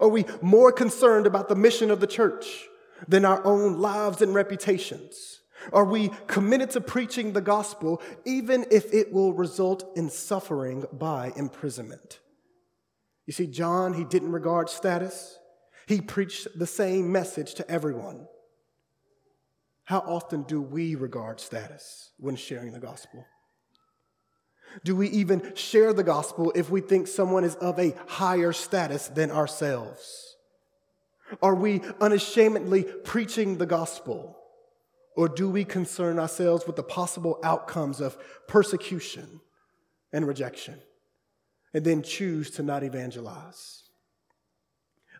Are 0.00 0.08
we 0.08 0.24
more 0.40 0.72
concerned 0.72 1.26
about 1.26 1.48
the 1.48 1.54
mission 1.54 1.90
of 1.90 2.00
the 2.00 2.06
church 2.06 2.66
than 3.06 3.24
our 3.24 3.44
own 3.44 3.78
lives 3.78 4.22
and 4.22 4.34
reputations? 4.34 5.40
Are 5.72 5.84
we 5.84 6.10
committed 6.26 6.70
to 6.70 6.80
preaching 6.80 7.32
the 7.32 7.40
gospel 7.40 8.00
even 8.24 8.64
if 8.70 8.92
it 8.94 9.12
will 9.12 9.32
result 9.32 9.84
in 9.96 10.08
suffering 10.08 10.86
by 10.92 11.32
imprisonment? 11.36 12.20
You 13.26 13.32
see, 13.32 13.46
John, 13.46 13.94
he 13.94 14.04
didn't 14.04 14.32
regard 14.32 14.70
status, 14.70 15.37
he 15.88 16.02
preached 16.02 16.46
the 16.58 16.66
same 16.66 17.10
message 17.10 17.54
to 17.54 17.70
everyone. 17.70 18.28
How 19.84 20.00
often 20.00 20.42
do 20.42 20.60
we 20.60 20.94
regard 20.94 21.40
status 21.40 22.10
when 22.18 22.36
sharing 22.36 22.72
the 22.72 22.78
gospel? 22.78 23.24
Do 24.84 24.94
we 24.94 25.08
even 25.08 25.54
share 25.56 25.94
the 25.94 26.04
gospel 26.04 26.52
if 26.54 26.68
we 26.68 26.82
think 26.82 27.06
someone 27.08 27.42
is 27.42 27.54
of 27.54 27.78
a 27.78 27.94
higher 28.06 28.52
status 28.52 29.08
than 29.08 29.30
ourselves? 29.30 30.36
Are 31.40 31.54
we 31.54 31.80
unashamedly 32.02 32.82
preaching 32.82 33.56
the 33.56 33.64
gospel? 33.64 34.36
Or 35.16 35.26
do 35.26 35.48
we 35.48 35.64
concern 35.64 36.18
ourselves 36.18 36.66
with 36.66 36.76
the 36.76 36.82
possible 36.82 37.40
outcomes 37.42 38.02
of 38.02 38.18
persecution 38.46 39.40
and 40.12 40.26
rejection 40.26 40.82
and 41.72 41.82
then 41.82 42.02
choose 42.02 42.50
to 42.50 42.62
not 42.62 42.84
evangelize? 42.84 43.87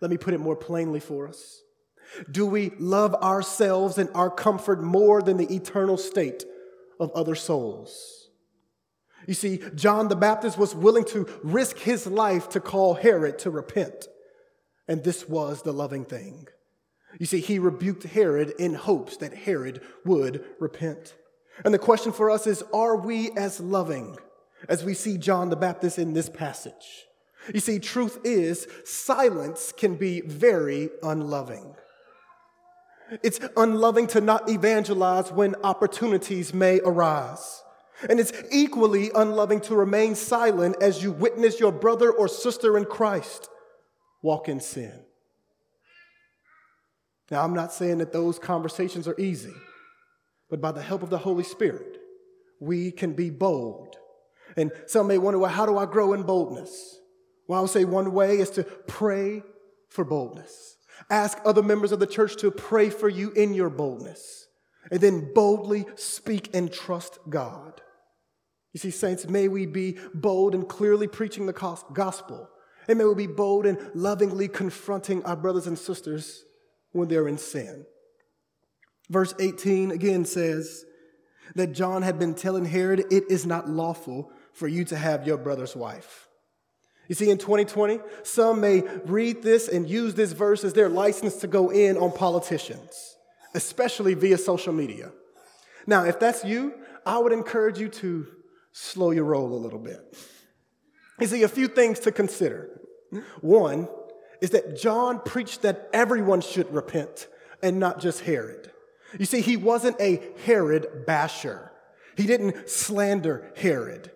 Let 0.01 0.11
me 0.11 0.17
put 0.17 0.35
it 0.35 0.39
more 0.39 0.57
plainly 0.57 1.01
for 1.01 1.29
us. 1.29 1.63
Do 2.31 2.47
we 2.47 2.71
love 2.79 3.15
ourselves 3.17 3.99
and 3.99 4.09
our 4.15 4.31
comfort 4.31 4.83
more 4.83 5.21
than 5.23 5.37
the 5.37 5.55
eternal 5.55 5.97
state 5.97 6.45
of 6.99 7.11
other 7.13 7.35
souls? 7.35 8.29
You 9.27 9.35
see, 9.35 9.61
John 9.75 10.09
the 10.09 10.17
Baptist 10.17 10.57
was 10.57 10.75
willing 10.75 11.05
to 11.07 11.29
risk 11.43 11.79
his 11.79 12.07
life 12.07 12.49
to 12.51 12.61
call 12.61 12.95
Herod 12.95 13.39
to 13.41 13.51
repent. 13.51 14.09
And 14.87 15.05
this 15.05 15.29
was 15.29 15.63
the 15.63 15.73
loving 15.73 16.07
thing. 16.07 16.49
You 17.19 17.27
see, 17.27 17.41
he 17.41 17.59
rebuked 17.59 18.05
Herod 18.05 18.55
in 18.59 18.75
hopes 18.75 19.19
that 19.19 19.35
Herod 19.35 19.83
would 20.05 20.45
repent. 20.59 21.15
And 21.65 21.75
the 21.75 21.79
question 21.79 22.13
for 22.13 22.31
us 22.31 22.47
is 22.47 22.63
are 22.73 22.97
we 22.97 23.31
as 23.33 23.61
loving 23.61 24.17
as 24.69 24.85
we 24.85 24.95
see 24.95 25.19
John 25.19 25.51
the 25.51 25.57
Baptist 25.57 25.99
in 25.99 26.15
this 26.15 26.29
passage? 26.29 27.08
You 27.53 27.61
see, 27.61 27.79
truth 27.79 28.19
is, 28.25 28.67
silence 28.85 29.73
can 29.73 29.97
be 29.97 30.21
very 30.21 30.91
unloving. 31.03 31.75
It's 33.23 33.41
unloving 33.57 34.07
to 34.09 34.21
not 34.21 34.51
evangelize 34.51 35.33
when 35.33 35.55
opportunities 35.65 36.53
may 36.53 36.81
arise. 36.81 37.63
And 38.09 38.21
it's 38.21 38.33
equally 38.53 39.11
unloving 39.15 39.61
to 39.63 39.75
remain 39.75 40.15
silent 40.15 40.77
as 40.81 41.03
you 41.03 41.11
witness 41.11 41.59
your 41.59 41.73
brother 41.73 42.11
or 42.11 42.29
sister 42.29 42.77
in 42.77 42.85
Christ 42.85 43.49
walk 44.23 44.49
in 44.49 44.61
sin. 44.61 45.05
Now, 47.31 47.43
I'm 47.45 47.55
not 47.55 47.73
saying 47.73 47.99
that 47.99 48.13
those 48.13 48.39
conversations 48.39 49.09
are 49.09 49.19
easy, 49.19 49.55
but 50.49 50.61
by 50.61 50.73
the 50.73 50.83
help 50.83 51.03
of 51.03 51.11
the 51.11 51.19
Holy 51.19 51.45
Spirit, 51.45 51.99
we 52.61 52.91
can 52.91 53.13
be 53.13 53.31
bold. 53.31 53.97
And 54.57 54.73
some 54.87 55.09
may 55.09 55.19
wonder, 55.19 55.39
well, 55.39 55.51
how 55.51 55.67
do 55.67 55.77
I 55.77 55.87
grow 55.87 56.15
in 56.15 56.23
boldness? 56.23 56.99
Well, 57.49 57.59
I 57.59 57.63
would 57.63 57.71
say 57.71 57.85
one 57.85 58.13
way 58.13 58.39
is 58.39 58.51
to 58.51 58.63
pray 58.63 59.43
for 59.89 60.05
boldness. 60.05 60.77
Ask 61.11 61.39
other 61.45 61.63
members 61.63 61.91
of 61.91 61.99
the 61.99 62.07
church 62.07 62.37
to 62.37 62.51
pray 62.51 62.91
for 62.91 63.09
you 63.09 63.31
in 63.33 63.55
your 63.55 63.71
boldness. 63.71 64.47
And 64.91 65.01
then 65.01 65.33
boldly 65.35 65.87
speak 65.97 66.55
and 66.55 66.73
trust 66.73 67.19
God. 67.29 67.81
You 68.73 68.81
see, 68.81 68.91
saints, 68.91 69.29
may 69.29 69.49
we 69.49 69.67
be 69.67 69.99
bold 70.15 70.55
in 70.55 70.67
clearly 70.67 71.09
preaching 71.09 71.47
the 71.47 71.83
gospel. 71.93 72.49
And 72.87 72.99
may 72.99 73.05
we 73.05 73.27
be 73.27 73.33
bold 73.33 73.67
in 73.67 73.91
lovingly 73.95 74.47
confronting 74.47 75.25
our 75.25 75.37
brothers 75.37 75.67
and 75.67 75.79
sisters 75.79 76.45
when 76.93 77.09
they're 77.09 77.29
in 77.29 77.39
sin. 77.39 77.87
Verse 79.11 79.35
18 79.41 79.91
again 79.91 80.25
says, 80.25 80.85
that 81.55 81.73
John 81.73 82.03
had 82.03 82.19
been 82.19 82.35
telling 82.35 82.65
Herod, 82.65 83.07
it 83.11 83.25
is 83.31 83.47
not 83.47 83.69
lawful 83.69 84.31
for 84.53 84.69
you 84.69 84.85
to 84.87 84.97
have 84.97 85.27
your 85.27 85.39
brother's 85.39 85.75
wife. 85.75 86.28
You 87.09 87.15
see, 87.15 87.31
in 87.31 87.39
2020, 87.39 88.01
some 88.23 88.61
may 88.61 88.83
read 89.07 89.43
this 89.43 89.67
and 89.69 89.89
use 89.89 90.15
this 90.15 90.33
verse 90.33 90.63
as 90.63 90.75
their 90.75 90.91
license 90.91 91.37
to 91.37 91.47
go 91.47 91.71
in 91.71 91.97
on 91.97 92.13
politicians, 92.13 93.17
especially 93.55 94.15
via 94.15 94.37
social 94.37 94.75
media. 94.75 95.11
Now, 95.87 96.05
if 96.05 96.21
that's 96.21 96.45
you, 96.45 96.75
I 97.07 97.17
would 97.19 97.33
encourage 97.33 97.79
you 97.79 97.89
to 97.89 98.27
slow 98.73 99.11
your 99.11 99.25
roll 99.25 99.55
a 99.55 99.57
little 99.57 99.79
bit. 99.79 100.17
You 101.19 101.27
see, 101.27 101.43
a 101.43 101.49
few 101.49 101.67
things 101.67 101.99
to 102.01 102.13
consider. 102.13 102.69
One 103.41 103.89
is 104.43 104.51
that 104.51 104.79
John 104.79 105.21
preached 105.25 105.63
that 105.63 105.89
everyone 105.93 106.43
should 106.43 106.73
repent 106.73 107.27
and 107.63 107.81
not 107.81 108.01
just 108.01 108.21
Herod. 108.21 108.71
You 109.19 109.25
see, 109.25 109.41
he 109.41 109.57
wasn't 109.57 109.99
a 110.01 110.23
Herod 110.45 111.07
basher. 111.07 111.73
He 112.17 112.27
didn't 112.27 112.69
slander 112.69 113.51
Herod. 113.57 114.11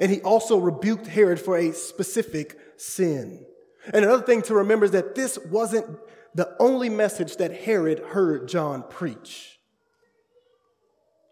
And 0.00 0.10
he 0.10 0.20
also 0.20 0.58
rebuked 0.58 1.06
Herod 1.06 1.40
for 1.40 1.56
a 1.56 1.72
specific 1.72 2.58
sin. 2.76 3.44
And 3.92 4.04
another 4.04 4.22
thing 4.22 4.42
to 4.42 4.54
remember 4.54 4.84
is 4.84 4.92
that 4.92 5.14
this 5.14 5.38
wasn't 5.50 5.86
the 6.34 6.54
only 6.60 6.88
message 6.88 7.36
that 7.36 7.52
Herod 7.52 7.98
heard 7.98 8.48
John 8.48 8.84
preach. 8.88 9.58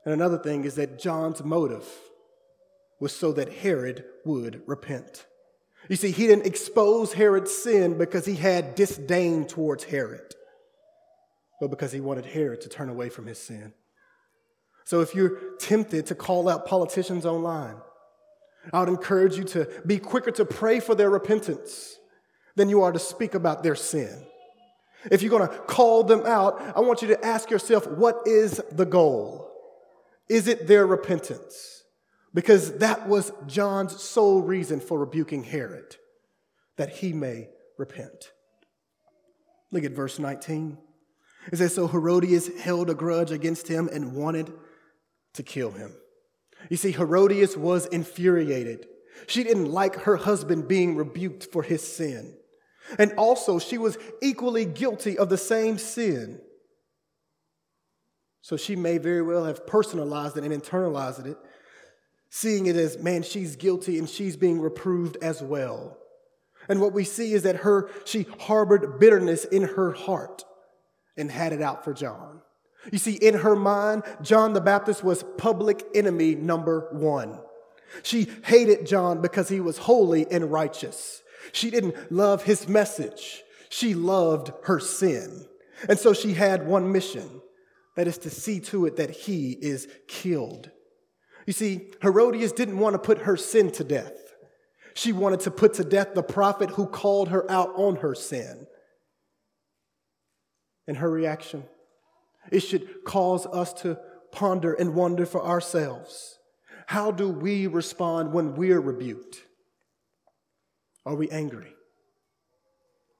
And 0.04 0.14
another 0.14 0.38
thing 0.38 0.64
is 0.64 0.76
that 0.76 0.98
John's 0.98 1.42
motive 1.44 1.86
was 3.00 3.14
so 3.14 3.32
that 3.32 3.52
Herod 3.52 4.04
would 4.24 4.62
repent. 4.66 5.26
You 5.88 5.96
see, 5.96 6.10
he 6.10 6.26
didn't 6.26 6.46
expose 6.46 7.12
Herod's 7.12 7.52
sin 7.52 7.98
because 7.98 8.24
he 8.26 8.34
had 8.34 8.74
disdain 8.74 9.46
towards 9.46 9.84
Herod, 9.84 10.34
but 11.60 11.68
because 11.70 11.92
he 11.92 12.00
wanted 12.00 12.26
Herod 12.26 12.62
to 12.62 12.68
turn 12.68 12.88
away 12.88 13.08
from 13.08 13.26
his 13.26 13.38
sin. 13.38 13.74
So 14.84 15.00
if 15.00 15.14
you're 15.14 15.56
tempted 15.58 16.06
to 16.06 16.14
call 16.14 16.48
out 16.48 16.66
politicians 16.66 17.26
online, 17.26 17.76
I 18.72 18.80
would 18.80 18.88
encourage 18.88 19.36
you 19.36 19.44
to 19.44 19.68
be 19.86 19.98
quicker 19.98 20.30
to 20.32 20.44
pray 20.44 20.80
for 20.80 20.94
their 20.94 21.10
repentance 21.10 21.98
than 22.56 22.68
you 22.68 22.82
are 22.82 22.92
to 22.92 22.98
speak 22.98 23.34
about 23.34 23.62
their 23.62 23.76
sin. 23.76 24.24
If 25.10 25.22
you're 25.22 25.30
going 25.30 25.48
to 25.48 25.54
call 25.54 26.02
them 26.04 26.24
out, 26.26 26.60
I 26.74 26.80
want 26.80 27.02
you 27.02 27.08
to 27.08 27.24
ask 27.24 27.50
yourself, 27.50 27.86
what 27.86 28.22
is 28.26 28.60
the 28.72 28.86
goal? 28.86 29.50
Is 30.28 30.48
it 30.48 30.66
their 30.66 30.86
repentance? 30.86 31.84
Because 32.34 32.78
that 32.78 33.08
was 33.08 33.32
John's 33.46 34.02
sole 34.02 34.42
reason 34.42 34.80
for 34.80 34.98
rebuking 34.98 35.44
Herod, 35.44 35.96
that 36.76 36.90
he 36.96 37.12
may 37.12 37.48
repent. 37.78 38.32
Look 39.70 39.84
at 39.84 39.92
verse 39.92 40.18
19. 40.18 40.78
It 41.52 41.56
says, 41.56 41.74
So 41.74 41.86
Herodias 41.86 42.58
held 42.58 42.90
a 42.90 42.94
grudge 42.94 43.30
against 43.30 43.68
him 43.68 43.88
and 43.92 44.14
wanted 44.14 44.52
to 45.34 45.42
kill 45.42 45.70
him. 45.70 45.94
You 46.70 46.76
see, 46.76 46.92
Herodias 46.92 47.56
was 47.56 47.86
infuriated. 47.86 48.86
She 49.26 49.44
didn't 49.44 49.70
like 49.70 49.96
her 50.02 50.16
husband 50.16 50.68
being 50.68 50.96
rebuked 50.96 51.44
for 51.52 51.62
his 51.62 51.82
sin. 51.82 52.34
And 52.98 53.12
also, 53.14 53.58
she 53.58 53.78
was 53.78 53.98
equally 54.22 54.64
guilty 54.64 55.18
of 55.18 55.28
the 55.28 55.38
same 55.38 55.78
sin. 55.78 56.40
So 58.42 58.56
she 58.56 58.76
may 58.76 58.98
very 58.98 59.22
well 59.22 59.44
have 59.44 59.66
personalized 59.66 60.36
it 60.36 60.44
and 60.44 60.52
internalized 60.52 61.26
it 61.26 61.36
seeing 62.30 62.66
it 62.66 62.76
as, 62.76 62.98
man, 62.98 63.22
she's 63.22 63.56
guilty 63.56 63.98
and 63.98 64.08
she's 64.08 64.36
being 64.36 64.60
reproved 64.60 65.16
as 65.22 65.42
well. 65.42 65.96
And 66.68 66.80
what 66.80 66.92
we 66.92 67.04
see 67.04 67.32
is 67.32 67.44
that 67.44 67.56
her, 67.56 67.88
she 68.04 68.26
harbored 68.40 68.98
bitterness 68.98 69.44
in 69.44 69.62
her 69.62 69.92
heart 69.92 70.44
and 71.16 71.30
had 71.30 71.52
it 71.52 71.62
out 71.62 71.84
for 71.84 71.94
John. 71.94 72.42
You 72.92 72.98
see, 72.98 73.14
in 73.14 73.34
her 73.34 73.56
mind, 73.56 74.02
John 74.22 74.52
the 74.52 74.60
Baptist 74.60 75.02
was 75.02 75.24
public 75.38 75.84
enemy 75.94 76.34
number 76.34 76.88
one. 76.92 77.40
She 78.02 78.28
hated 78.44 78.86
John 78.86 79.22
because 79.22 79.48
he 79.48 79.60
was 79.60 79.78
holy 79.78 80.30
and 80.30 80.50
righteous. 80.52 81.22
She 81.52 81.70
didn't 81.70 82.12
love 82.12 82.42
his 82.42 82.68
message. 82.68 83.42
She 83.68 83.94
loved 83.94 84.52
her 84.64 84.80
sin. 84.80 85.46
And 85.88 85.98
so 85.98 86.12
she 86.12 86.34
had 86.34 86.66
one 86.66 86.92
mission 86.92 87.42
that 87.96 88.06
is 88.06 88.18
to 88.18 88.30
see 88.30 88.60
to 88.60 88.86
it 88.86 88.96
that 88.96 89.10
he 89.10 89.52
is 89.52 89.88
killed. 90.08 90.70
You 91.46 91.52
see, 91.52 91.92
Herodias 92.02 92.52
didn't 92.52 92.78
want 92.78 92.94
to 92.94 92.98
put 92.98 93.18
her 93.18 93.36
sin 93.36 93.70
to 93.72 93.84
death. 93.84 94.34
She 94.94 95.12
wanted 95.12 95.40
to 95.40 95.50
put 95.50 95.74
to 95.74 95.84
death 95.84 96.14
the 96.14 96.22
prophet 96.22 96.70
who 96.70 96.86
called 96.86 97.28
her 97.28 97.50
out 97.50 97.72
on 97.76 97.96
her 97.96 98.14
sin. 98.14 98.66
And 100.88 100.96
her 100.98 101.10
reaction, 101.10 101.64
it 102.50 102.60
should 102.60 103.04
cause 103.04 103.46
us 103.46 103.72
to 103.74 103.98
ponder 104.32 104.74
and 104.74 104.94
wonder 104.94 105.26
for 105.26 105.44
ourselves. 105.44 106.38
How 106.86 107.10
do 107.10 107.28
we 107.28 107.66
respond 107.66 108.32
when 108.32 108.54
we're 108.54 108.80
rebuked? 108.80 109.42
Are 111.04 111.14
we 111.14 111.30
angry? 111.30 111.72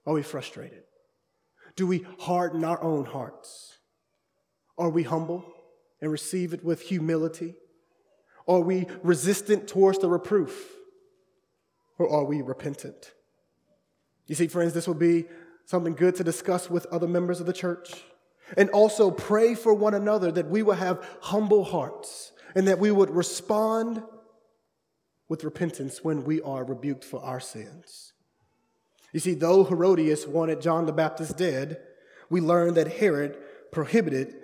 Are 0.06 0.14
we 0.14 0.22
frustrated? 0.22 0.82
Do 1.74 1.86
we 1.86 2.06
harden 2.20 2.64
our 2.64 2.82
own 2.82 3.04
hearts? 3.04 3.78
Are 4.78 4.90
we 4.90 5.02
humble 5.02 5.44
and 6.00 6.10
receive 6.10 6.52
it 6.52 6.64
with 6.64 6.82
humility? 6.82 7.54
Are 8.46 8.60
we 8.60 8.86
resistant 9.02 9.68
towards 9.68 9.98
the 9.98 10.08
reproof? 10.08 10.72
Or 11.98 12.08
are 12.08 12.24
we 12.24 12.42
repentant? 12.42 13.12
You 14.26 14.34
see, 14.34 14.48
friends, 14.48 14.72
this 14.72 14.86
will 14.86 14.94
be 14.94 15.24
something 15.64 15.94
good 15.94 16.14
to 16.16 16.24
discuss 16.24 16.70
with 16.70 16.86
other 16.86 17.08
members 17.08 17.40
of 17.40 17.46
the 17.46 17.52
church. 17.52 18.04
And 18.56 18.70
also 18.70 19.10
pray 19.10 19.54
for 19.54 19.74
one 19.74 19.94
another 19.94 20.30
that 20.32 20.48
we 20.48 20.62
will 20.62 20.74
have 20.74 21.06
humble 21.20 21.64
hearts 21.64 22.32
and 22.54 22.68
that 22.68 22.78
we 22.78 22.90
would 22.90 23.10
respond 23.10 24.02
with 25.28 25.44
repentance 25.44 26.04
when 26.04 26.24
we 26.24 26.40
are 26.42 26.64
rebuked 26.64 27.04
for 27.04 27.22
our 27.22 27.40
sins. 27.40 28.12
You 29.12 29.20
see, 29.20 29.34
though 29.34 29.64
Herodias 29.64 30.26
wanted 30.26 30.60
John 30.60 30.86
the 30.86 30.92
Baptist 30.92 31.36
dead, 31.36 31.78
we 32.28 32.40
learn 32.40 32.74
that 32.74 32.98
Herod 32.98 33.38
prohibited 33.72 34.34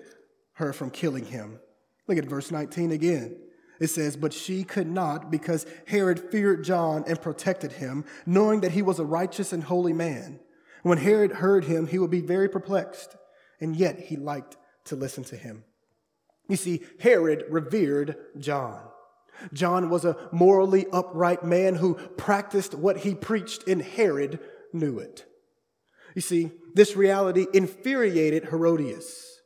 her 0.54 0.72
from 0.72 0.90
killing 0.90 1.26
him. 1.26 1.60
Look 2.06 2.18
at 2.18 2.24
verse 2.24 2.50
19 2.50 2.92
again. 2.92 3.36
It 3.80 3.88
says, 3.88 4.16
But 4.16 4.32
she 4.32 4.64
could 4.64 4.86
not 4.86 5.30
because 5.30 5.66
Herod 5.86 6.20
feared 6.30 6.64
John 6.64 7.04
and 7.06 7.20
protected 7.20 7.72
him, 7.72 8.04
knowing 8.26 8.60
that 8.60 8.72
he 8.72 8.82
was 8.82 8.98
a 8.98 9.04
righteous 9.04 9.52
and 9.52 9.64
holy 9.64 9.92
man. 9.92 10.40
When 10.82 10.98
Herod 10.98 11.32
heard 11.32 11.64
him, 11.64 11.86
he 11.86 11.98
would 11.98 12.10
be 12.10 12.20
very 12.20 12.48
perplexed, 12.48 13.16
and 13.62 13.76
yet 13.76 13.98
he 13.98 14.16
liked 14.16 14.56
to 14.86 14.96
listen 14.96 15.24
to 15.24 15.36
him. 15.36 15.64
You 16.48 16.56
see, 16.56 16.82
Herod 17.00 17.44
revered 17.48 18.16
John. 18.38 18.82
John 19.52 19.88
was 19.88 20.04
a 20.04 20.16
morally 20.32 20.86
upright 20.92 21.44
man 21.44 21.76
who 21.76 21.94
practiced 21.94 22.74
what 22.74 22.98
he 22.98 23.14
preached, 23.14 23.66
and 23.68 23.80
Herod 23.80 24.40
knew 24.72 24.98
it. 24.98 25.24
You 26.14 26.20
see, 26.20 26.50
this 26.74 26.96
reality 26.96 27.46
infuriated 27.54 28.48
Herodias, 28.48 29.40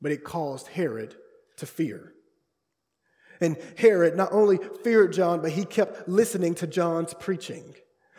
but 0.00 0.10
it 0.10 0.24
caused 0.24 0.68
Herod 0.68 1.14
to 1.58 1.66
fear. 1.66 2.14
And 3.40 3.56
Herod 3.76 4.16
not 4.16 4.32
only 4.32 4.58
feared 4.82 5.12
John, 5.12 5.42
but 5.42 5.52
he 5.52 5.64
kept 5.64 6.08
listening 6.08 6.54
to 6.56 6.66
John's 6.66 7.14
preaching. 7.14 7.74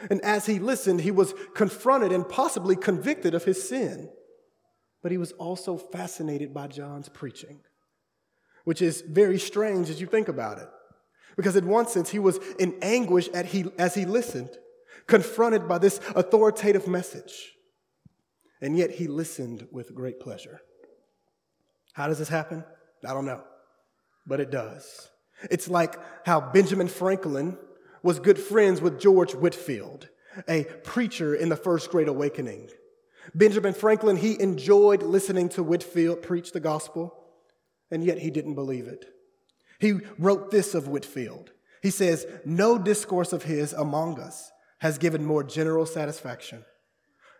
And 0.09 0.21
as 0.21 0.45
he 0.45 0.59
listened, 0.59 1.01
he 1.01 1.11
was 1.11 1.33
confronted 1.55 2.11
and 2.11 2.27
possibly 2.27 2.75
convicted 2.75 3.33
of 3.33 3.43
his 3.43 3.67
sin. 3.67 4.09
But 5.01 5.11
he 5.11 5.17
was 5.17 5.31
also 5.33 5.77
fascinated 5.77 6.53
by 6.53 6.67
John's 6.67 7.09
preaching, 7.09 7.61
which 8.65 8.81
is 8.81 9.01
very 9.01 9.39
strange 9.39 9.89
as 9.89 9.99
you 9.99 10.07
think 10.07 10.27
about 10.27 10.59
it. 10.59 10.69
Because 11.35 11.55
in 11.55 11.67
one 11.67 11.87
sense, 11.87 12.09
he 12.09 12.19
was 12.19 12.39
in 12.59 12.77
anguish 12.81 13.29
he, 13.45 13.65
as 13.79 13.95
he 13.95 14.05
listened, 14.05 14.51
confronted 15.07 15.67
by 15.67 15.77
this 15.77 15.99
authoritative 16.15 16.87
message. 16.87 17.53
And 18.61 18.77
yet 18.77 18.91
he 18.91 19.07
listened 19.07 19.67
with 19.71 19.95
great 19.95 20.19
pleasure. 20.19 20.61
How 21.93 22.07
does 22.07 22.19
this 22.19 22.29
happen? 22.29 22.63
I 23.05 23.13
don't 23.13 23.25
know, 23.25 23.43
but 24.27 24.39
it 24.39 24.51
does. 24.51 25.09
It's 25.49 25.67
like 25.67 25.95
how 26.25 26.39
Benjamin 26.39 26.87
Franklin 26.87 27.57
was 28.03 28.19
good 28.19 28.37
friends 28.37 28.81
with 28.81 28.99
George 28.99 29.33
Whitefield, 29.33 30.09
a 30.47 30.63
preacher 30.83 31.33
in 31.33 31.49
the 31.49 31.55
First 31.55 31.89
Great 31.89 32.07
Awakening. 32.07 32.69
Benjamin 33.35 33.73
Franklin, 33.73 34.17
he 34.17 34.39
enjoyed 34.41 35.03
listening 35.03 35.49
to 35.49 35.63
Whitefield 35.63 36.21
preach 36.21 36.51
the 36.51 36.59
gospel, 36.59 37.13
and 37.89 38.03
yet 38.03 38.19
he 38.19 38.31
didn't 38.31 38.55
believe 38.55 38.87
it. 38.87 39.05
He 39.79 39.99
wrote 40.17 40.51
this 40.51 40.73
of 40.73 40.87
Whitefield. 40.87 41.51
He 41.81 41.89
says, 41.89 42.25
No 42.45 42.77
discourse 42.77 43.33
of 43.33 43.43
his 43.43 43.73
among 43.73 44.19
us 44.19 44.51
has 44.79 44.97
given 44.97 45.25
more 45.25 45.43
general 45.43 45.85
satisfaction, 45.85 46.65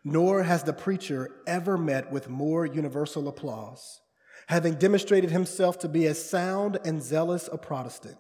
nor 0.04 0.44
has 0.44 0.64
the 0.64 0.74
preacher 0.74 1.32
ever 1.48 1.78
met 1.78 2.12
with 2.12 2.30
more 2.30 2.66
universal 2.66 3.28
applause 3.28 4.02
having 4.48 4.76
demonstrated 4.76 5.32
himself 5.32 5.80
to 5.80 5.88
be 5.88 6.06
as 6.06 6.30
sound 6.30 6.78
and 6.84 7.02
zealous 7.02 7.50
a 7.54 7.58
Protestant 7.58 8.18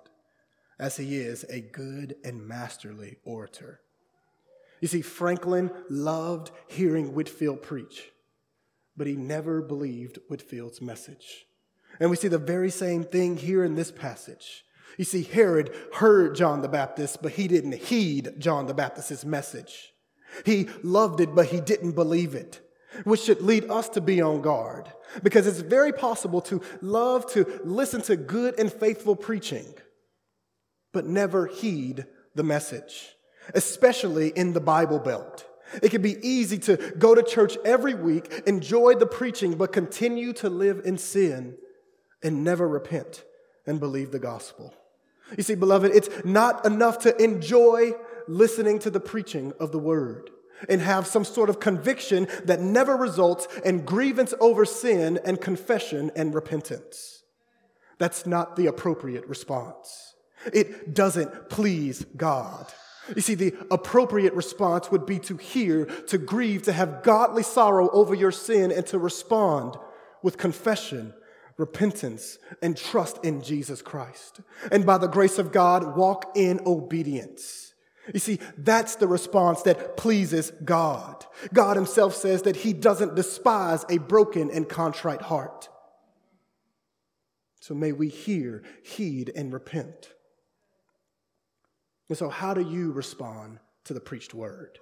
as 0.80 0.98
he 0.98 1.18
is 1.18 1.44
a 1.50 1.60
good 1.60 2.16
and 2.24 2.48
masterly 2.48 3.18
orator. 3.26 3.82
You 4.82 4.88
see, 4.88 5.02
Franklin 5.02 5.72
loved 5.90 6.52
hearing 6.68 7.14
Whitefield 7.14 7.62
preach, 7.62 8.12
but 8.98 9.08
he 9.08 9.16
never 9.16 9.62
believed 9.62 10.20
Whitefield's 10.28 10.82
message. 10.82 11.46
And 12.00 12.10
we 12.10 12.18
see 12.18 12.28
the 12.28 12.38
very 12.38 12.72
same 12.72 13.04
thing 13.04 13.38
here 13.38 13.64
in 13.64 13.76
this 13.76 13.92
passage. 13.92 14.66
You 14.98 15.06
see, 15.06 15.24
Herod 15.24 15.74
heard 15.94 16.36
John 16.36 16.62
the 16.62 16.68
Baptist, 16.68 17.22
but 17.22 17.34
he 17.34 17.48
didn't 17.48 17.76
heed 17.76 18.34
John 18.40 18.66
the 18.66 18.74
Baptist's 18.74 19.24
message. 19.24 19.94
He 20.46 20.68
loved 20.84 21.20
it, 21.20 21.36
but 21.36 21.48
he 21.48 21.62
didn't 21.62 21.92
believe 21.92 22.36
it, 22.36 22.60
which 23.04 23.22
should 23.22 23.42
lead 23.42 23.70
us 23.70 23.88
to 23.90 24.02
be 24.02 24.22
on 24.22 24.42
guard 24.42 24.92
because 25.24 25.46
it's 25.46 25.60
very 25.60 25.92
possible 25.92 26.42
to 26.42 26.62
love 26.82 27.30
to 27.34 27.60
listen 27.64 28.02
to 28.04 28.16
good 28.16 28.58
and 28.58 28.72
faithful 28.72 29.16
preaching, 29.16 29.66
but 30.94 31.06
never 31.06 31.48
heed 31.48 32.06
the 32.36 32.44
message, 32.44 33.10
especially 33.54 34.30
in 34.30 34.54
the 34.54 34.62
Bible 34.62 35.00
Belt. 35.00 35.46
It 35.82 35.90
can 35.90 36.02
be 36.02 36.18
easy 36.28 36.58
to 36.60 36.78
go 36.98 37.16
to 37.16 37.24
church 37.24 37.58
every 37.64 37.94
week, 37.94 38.44
enjoy 38.46 38.96
the 38.96 39.06
preaching, 39.06 39.56
but 39.56 39.72
continue 39.72 40.34
to 40.34 40.50
live 40.50 40.82
in 40.84 40.98
sin 40.98 41.58
and 42.22 42.44
never 42.44 42.68
repent 42.68 43.24
and 43.66 43.80
believe 43.80 44.12
the 44.12 44.20
gospel. 44.20 44.74
You 45.38 45.44
see, 45.44 45.56
beloved, 45.56 45.92
it's 45.94 46.10
not 46.26 46.66
enough 46.66 47.00
to 47.00 47.24
enjoy 47.24 47.94
listening 48.28 48.80
to 48.80 48.90
the 48.90 49.00
preaching 49.00 49.54
of 49.60 49.72
the 49.72 49.80
word 49.80 50.30
and 50.70 50.82
have 50.82 51.08
some 51.08 51.24
sort 51.24 51.50
of 51.50 51.60
conviction 51.60 52.28
that 52.46 52.60
never 52.60 52.96
results 52.96 53.48
in 53.66 53.86
grievance 53.86 54.34
over 54.40 54.66
sin 54.66 55.20
and 55.26 55.40
confession 55.42 56.12
and 56.16 56.36
repentance. 56.36 57.24
That's 57.98 58.26
not 58.26 58.56
the 58.56 58.68
appropriate 58.68 59.28
response. 59.28 60.16
It 60.54 60.94
doesn't 60.94 61.50
please 61.50 62.06
God. 62.18 62.68
You 63.16 63.22
see, 63.22 63.36
the 63.36 63.56
appropriate 63.72 64.34
response 64.34 64.92
would 64.92 65.06
be 65.06 65.20
to 65.20 65.38
hear, 65.38 65.86
to 65.86 66.18
grieve, 66.18 66.64
to 66.64 66.74
have 66.74 67.04
godly 67.04 67.44
sorrow 67.44 67.90
over 67.92 68.14
your 68.14 68.32
sin, 68.32 68.72
and 68.72 68.86
to 68.88 69.00
respond 69.00 69.76
with 70.22 70.38
confession, 70.38 71.14
repentance, 71.58 72.38
and 72.62 72.78
trust 72.78 73.24
in 73.24 73.42
Jesus 73.42 73.82
Christ. 73.82 74.42
And 74.72 74.86
by 74.86 74.98
the 74.98 75.08
grace 75.08 75.40
of 75.40 75.52
God, 75.52 75.96
walk 75.96 76.32
in 76.36 76.60
obedience. 76.66 77.74
You 78.14 78.20
see, 78.20 78.40
that's 78.58 78.96
the 78.96 79.08
response 79.08 79.62
that 79.64 79.98
pleases 79.98 80.52
God. 80.64 81.26
God 81.54 81.76
Himself 81.76 82.16
says 82.16 82.44
that 82.44 82.58
He 82.58 82.74
doesn't 82.74 83.16
despise 83.16 83.86
a 83.90 83.98
broken 83.98 84.50
and 84.52 84.68
contrite 84.68 85.22
heart. 85.22 85.70
So 87.60 87.76
may 87.76 87.92
we 87.92 88.10
hear, 88.10 88.64
heed, 88.84 89.32
and 89.36 89.54
repent. 89.54 90.14
And 92.12 92.18
so, 92.18 92.28
how 92.28 92.54
do 92.54 92.60
you 92.60 92.92
respond 92.92 93.60
to 93.86 93.94
the 93.94 94.02
preached 94.02 94.34
word? 94.34 94.80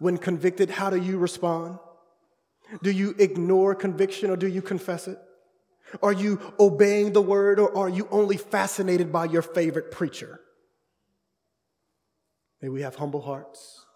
When 0.00 0.18
convicted, 0.18 0.68
how 0.68 0.90
do 0.90 1.00
you 1.00 1.16
respond? 1.16 1.78
Do 2.82 2.90
you 2.90 3.14
ignore 3.20 3.76
conviction 3.76 4.28
or 4.28 4.36
do 4.36 4.48
you 4.48 4.62
confess 4.62 5.06
it? 5.06 5.16
Are 6.02 6.12
you 6.12 6.40
obeying 6.58 7.12
the 7.12 7.22
word 7.22 7.60
or 7.60 7.78
are 7.78 7.88
you 7.88 8.08
only 8.10 8.36
fascinated 8.36 9.12
by 9.12 9.26
your 9.26 9.42
favorite 9.42 9.92
preacher? 9.92 10.40
May 12.60 12.68
we 12.68 12.82
have 12.82 12.96
humble 12.96 13.22
hearts. 13.22 13.86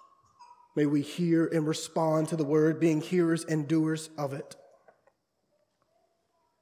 May 0.76 0.86
we 0.86 1.02
hear 1.02 1.46
and 1.46 1.66
respond 1.66 2.28
to 2.28 2.36
the 2.36 2.44
word, 2.44 2.78
being 2.78 3.00
hearers 3.00 3.44
and 3.44 3.66
doers 3.66 4.10
of 4.16 4.32
it. 4.32 4.54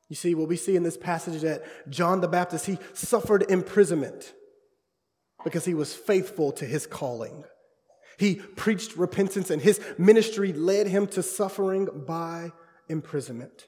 You 0.08 0.16
see, 0.16 0.34
what 0.34 0.48
we 0.48 0.56
see 0.56 0.74
in 0.74 0.84
this 0.84 0.96
passage 0.96 1.42
that 1.42 1.90
John 1.90 2.22
the 2.22 2.28
Baptist, 2.28 2.64
he 2.64 2.78
suffered 2.94 3.42
imprisonment 3.50 4.32
because 5.44 5.64
he 5.64 5.74
was 5.74 5.94
faithful 5.94 6.52
to 6.52 6.64
his 6.64 6.86
calling. 6.86 7.44
He 8.18 8.36
preached 8.36 8.96
repentance, 8.96 9.50
and 9.50 9.60
his 9.60 9.80
ministry 9.98 10.52
led 10.52 10.86
him 10.86 11.06
to 11.08 11.22
suffering 11.22 11.88
by 12.06 12.52
imprisonment. 12.88 13.66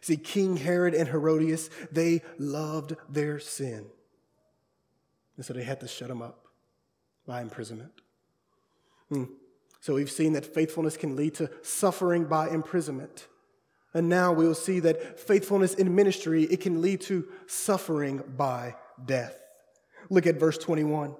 See, 0.00 0.16
King 0.16 0.56
Herod 0.56 0.94
and 0.94 1.08
Herodias, 1.08 1.70
they 1.90 2.22
loved 2.38 2.94
their 3.08 3.38
sin. 3.40 3.86
And 5.36 5.44
so 5.44 5.52
they 5.52 5.64
had 5.64 5.80
to 5.80 5.88
shut 5.88 6.10
him 6.10 6.22
up 6.22 6.46
by 7.26 7.42
imprisonment. 7.42 7.92
Hmm. 9.08 9.24
So 9.80 9.94
we've 9.94 10.10
seen 10.10 10.32
that 10.32 10.44
faithfulness 10.44 10.96
can 10.96 11.16
lead 11.16 11.34
to 11.36 11.50
suffering 11.62 12.24
by 12.24 12.48
imprisonment. 12.48 13.28
And 13.94 14.08
now 14.08 14.32
we'll 14.32 14.54
see 14.54 14.80
that 14.80 15.18
faithfulness 15.18 15.74
in 15.74 15.94
ministry, 15.94 16.44
it 16.44 16.60
can 16.60 16.82
lead 16.82 17.00
to 17.02 17.26
suffering 17.46 18.22
by 18.36 18.76
death. 19.04 19.37
Look 20.10 20.26
at 20.26 20.40
verse 20.40 20.58
21. 20.58 21.14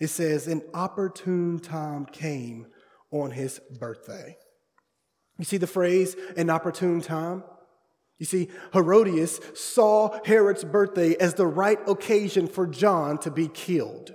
It 0.00 0.08
says, 0.08 0.46
An 0.46 0.62
opportune 0.72 1.58
time 1.60 2.06
came 2.06 2.66
on 3.10 3.30
his 3.30 3.60
birthday. 3.78 4.36
You 5.38 5.44
see 5.44 5.56
the 5.56 5.66
phrase, 5.66 6.16
an 6.36 6.50
opportune 6.50 7.00
time? 7.00 7.44
You 8.18 8.26
see, 8.26 8.48
Herodias 8.72 9.40
saw 9.54 10.18
Herod's 10.24 10.64
birthday 10.64 11.14
as 11.16 11.34
the 11.34 11.46
right 11.46 11.78
occasion 11.88 12.46
for 12.46 12.66
John 12.66 13.18
to 13.18 13.30
be 13.30 13.48
killed. 13.48 14.14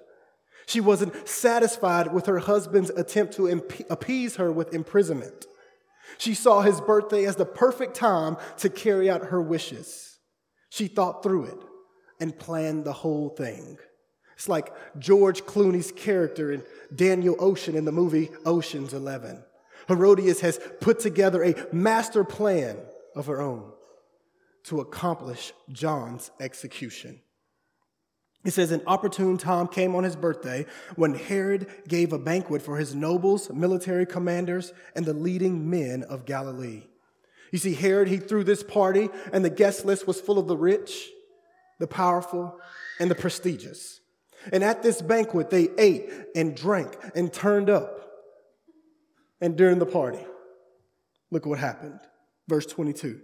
She 0.65 0.79
wasn't 0.79 1.27
satisfied 1.27 2.13
with 2.13 2.27
her 2.27 2.39
husband's 2.39 2.91
attempt 2.91 3.33
to 3.35 3.47
appease 3.89 4.35
her 4.37 4.51
with 4.51 4.73
imprisonment. 4.73 5.47
She 6.17 6.33
saw 6.33 6.61
his 6.61 6.79
birthday 6.79 7.25
as 7.25 7.35
the 7.35 7.45
perfect 7.45 7.95
time 7.95 8.37
to 8.57 8.69
carry 8.69 9.09
out 9.09 9.25
her 9.25 9.41
wishes. 9.41 10.19
She 10.69 10.87
thought 10.87 11.23
through 11.23 11.45
it 11.45 11.57
and 12.19 12.37
planned 12.37 12.85
the 12.85 12.93
whole 12.93 13.29
thing. 13.29 13.77
It's 14.39 14.47
like 14.47 14.71
George 14.97 15.43
Clooney's 15.43 15.91
character 15.91 16.53
in 16.53 16.63
Daniel 16.95 17.35
Ocean 17.39 17.75
in 17.75 17.83
the 17.83 17.91
movie 17.91 18.29
Ocean's 18.45 18.93
Eleven. 18.93 19.43
Herodias 19.89 20.39
has 20.39 20.61
put 20.79 21.01
together 21.01 21.43
a 21.43 21.55
master 21.73 22.23
plan 22.23 22.77
of 23.17 23.25
her 23.25 23.41
own 23.41 23.69
to 24.63 24.79
accomplish 24.79 25.51
John's 25.73 26.31
execution. 26.39 27.19
It 28.45 28.51
says, 28.51 28.71
An 28.71 28.81
opportune 28.87 29.37
time 29.37 29.67
came 29.67 29.93
on 29.93 30.05
his 30.05 30.15
birthday 30.15 30.65
when 30.95 31.15
Herod 31.15 31.67
gave 31.89 32.13
a 32.13 32.17
banquet 32.17 32.61
for 32.61 32.77
his 32.77 32.95
nobles, 32.95 33.49
military 33.49 34.05
commanders, 34.05 34.71
and 34.95 35.05
the 35.05 35.13
leading 35.13 35.69
men 35.69 36.03
of 36.03 36.25
Galilee. 36.25 36.83
You 37.51 37.59
see, 37.59 37.73
Herod, 37.73 38.07
he 38.07 38.15
threw 38.15 38.45
this 38.45 38.63
party, 38.63 39.09
and 39.33 39.43
the 39.43 39.49
guest 39.49 39.83
list 39.83 40.07
was 40.07 40.21
full 40.21 40.39
of 40.39 40.47
the 40.47 40.55
rich, 40.55 41.09
the 41.77 41.87
powerful, 41.87 42.57
and 43.01 43.11
the 43.11 43.15
prestigious. 43.15 43.99
And 44.51 44.63
at 44.63 44.83
this 44.83 45.01
banquet, 45.01 45.49
they 45.49 45.69
ate 45.77 46.09
and 46.35 46.55
drank 46.55 46.97
and 47.15 47.31
turned 47.31 47.69
up. 47.69 47.99
And 49.41 49.55
during 49.55 49.79
the 49.79 49.85
party, 49.85 50.25
look 51.31 51.45
what 51.45 51.59
happened. 51.59 51.99
Verse 52.47 52.65
22. 52.65 53.21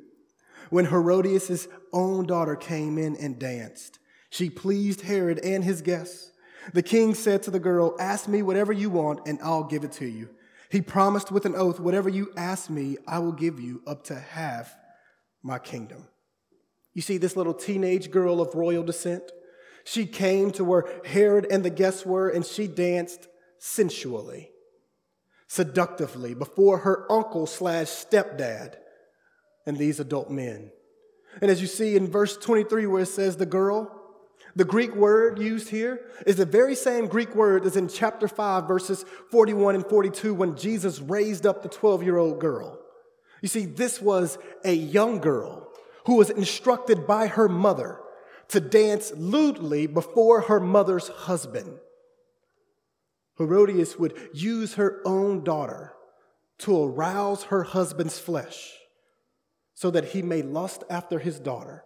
When 0.69 0.85
Herodias' 0.85 1.67
own 1.93 2.25
daughter 2.25 2.55
came 2.55 2.97
in 2.97 3.15
and 3.17 3.37
danced, 3.37 3.99
she 4.29 4.49
pleased 4.49 5.01
Herod 5.01 5.39
and 5.39 5.63
his 5.63 5.81
guests. 5.81 6.31
The 6.73 6.83
king 6.83 7.13
said 7.13 7.43
to 7.43 7.51
the 7.51 7.59
girl, 7.59 7.95
Ask 7.99 8.27
me 8.27 8.41
whatever 8.41 8.73
you 8.73 8.89
want, 8.89 9.27
and 9.27 9.39
I'll 9.41 9.63
give 9.63 9.83
it 9.83 9.91
to 9.93 10.05
you. 10.05 10.29
He 10.69 10.81
promised 10.81 11.31
with 11.31 11.45
an 11.45 11.55
oath, 11.55 11.79
Whatever 11.79 12.09
you 12.09 12.31
ask 12.35 12.69
me, 12.69 12.97
I 13.07 13.19
will 13.19 13.31
give 13.31 13.59
you 13.59 13.81
up 13.85 14.03
to 14.05 14.15
half 14.15 14.75
my 15.43 15.59
kingdom. 15.59 16.07
You 16.93 17.01
see, 17.01 17.17
this 17.17 17.35
little 17.35 17.53
teenage 17.53 18.09
girl 18.09 18.41
of 18.41 18.55
royal 18.55 18.83
descent, 18.83 19.31
she 19.85 20.07
came 20.07 20.51
to 20.51 20.63
where 20.63 20.85
Herod 21.05 21.47
and 21.49 21.63
the 21.63 21.69
guests 21.69 22.05
were, 22.05 22.27
and 22.27 22.43
she 22.43 22.67
danced 22.67 23.27
sensually, 23.59 24.49
seductively 25.47 26.33
before 26.33 26.79
her 26.79 27.09
uncle 27.09 27.45
slash 27.45 27.87
stepdad 27.87 28.75
and 29.65 29.77
these 29.77 29.99
adult 29.99 30.31
men. 30.31 30.71
And 31.39 31.51
as 31.51 31.61
you 31.61 31.67
see 31.67 31.95
in 31.95 32.07
verse 32.07 32.35
23, 32.35 32.87
where 32.87 33.03
it 33.03 33.07
says 33.07 33.37
the 33.37 33.45
girl, 33.45 33.91
the 34.55 34.65
Greek 34.65 34.95
word 34.95 35.37
used 35.37 35.69
here 35.69 36.01
is 36.25 36.37
the 36.37 36.45
very 36.45 36.73
same 36.73 37.05
Greek 37.05 37.35
word 37.35 37.65
as 37.65 37.75
in 37.75 37.87
chapter 37.87 38.27
5, 38.27 38.67
verses 38.67 39.05
41 39.29 39.75
and 39.75 39.85
42, 39.85 40.33
when 40.33 40.57
Jesus 40.57 40.99
raised 40.99 41.45
up 41.45 41.61
the 41.61 41.69
12 41.69 42.01
year 42.01 42.17
old 42.17 42.39
girl. 42.39 42.79
You 43.41 43.49
see, 43.49 43.65
this 43.65 44.01
was 44.01 44.39
a 44.63 44.73
young 44.73 45.19
girl 45.19 45.69
who 46.05 46.15
was 46.15 46.31
instructed 46.31 47.05
by 47.05 47.27
her 47.27 47.47
mother 47.47 47.99
to 48.49 48.59
dance 48.59 49.11
lewdly 49.15 49.87
before 49.87 50.41
her 50.41 50.59
mother's 50.59 51.07
husband. 51.09 51.79
Herodias 53.37 53.97
would 53.97 54.29
use 54.33 54.75
her 54.75 55.01
own 55.05 55.43
daughter 55.43 55.93
to 56.59 56.83
arouse 56.83 57.43
her 57.45 57.63
husband's 57.63 58.19
flesh 58.19 58.73
so 59.73 59.91
that 59.91 60.05
he 60.05 60.21
may 60.21 60.41
lust 60.41 60.83
after 60.89 61.19
his 61.19 61.39
daughter 61.39 61.83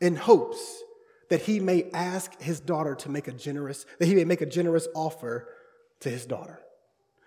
in 0.00 0.16
hopes 0.16 0.82
that 1.30 1.42
he 1.42 1.58
may 1.58 1.90
ask 1.92 2.40
his 2.40 2.60
daughter 2.60 2.94
to 2.94 3.10
make 3.10 3.26
a 3.26 3.32
generous 3.32 3.86
that 3.98 4.06
he 4.06 4.14
may 4.14 4.24
make 4.24 4.40
a 4.40 4.46
generous 4.46 4.86
offer 4.94 5.48
to 6.00 6.10
his 6.10 6.26
daughter. 6.26 6.60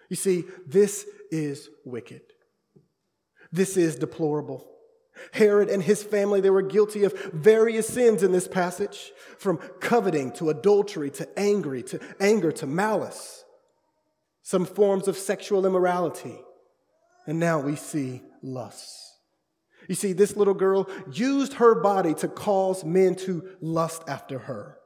You 0.09 0.15
see, 0.15 0.45
this 0.65 1.05
is 1.31 1.69
wicked. 1.83 2.21
This 3.51 3.75
is 3.75 3.95
deplorable. 3.95 4.69
Herod 5.31 5.69
and 5.69 5.83
his 5.83 6.03
family, 6.03 6.41
they 6.41 6.49
were 6.49 6.61
guilty 6.61 7.03
of 7.03 7.17
various 7.31 7.87
sins 7.87 8.23
in 8.23 8.31
this 8.31 8.47
passage, 8.47 9.11
from 9.37 9.57
coveting 9.79 10.31
to 10.33 10.49
adultery 10.49 11.09
to 11.11 11.39
angry 11.39 11.83
to 11.83 11.99
anger 12.19 12.51
to 12.53 12.65
malice, 12.65 13.43
some 14.43 14.65
forms 14.65 15.07
of 15.07 15.17
sexual 15.17 15.65
immorality. 15.65 16.37
And 17.25 17.39
now 17.39 17.59
we 17.59 17.75
see 17.75 18.21
lust. 18.41 19.07
You 19.87 19.95
see, 19.95 20.13
this 20.13 20.35
little 20.35 20.53
girl 20.53 20.89
used 21.11 21.53
her 21.53 21.75
body 21.75 22.13
to 22.15 22.27
cause 22.27 22.83
men 22.83 23.15
to 23.15 23.47
lust 23.61 24.03
after 24.07 24.39
her. 24.39 24.77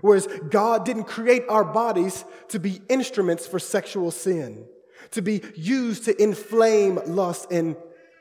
Whereas 0.00 0.28
God 0.48 0.84
didn't 0.84 1.04
create 1.04 1.42
our 1.48 1.64
bodies 1.64 2.24
to 2.48 2.60
be 2.60 2.80
instruments 2.88 3.46
for 3.46 3.58
sexual 3.58 4.10
sin, 4.10 4.66
to 5.10 5.22
be 5.22 5.42
used 5.56 6.04
to 6.04 6.22
inflame 6.22 7.00
lust 7.06 7.50
and 7.50 7.76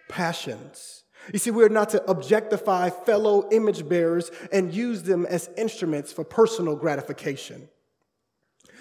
passions. 0.10 1.04
You 1.34 1.40
see, 1.40 1.52
we're 1.52 1.70
not 1.70 1.90
to 1.90 2.10
objectify 2.10 2.90
fellow 2.90 3.50
image 3.52 3.88
bearers 3.88 4.32
and 4.52 4.74
use 4.74 5.04
them 5.04 5.26
as 5.26 5.50
instruments 5.58 6.14
for 6.14 6.24
personal 6.24 6.76
gratification. 6.76 7.70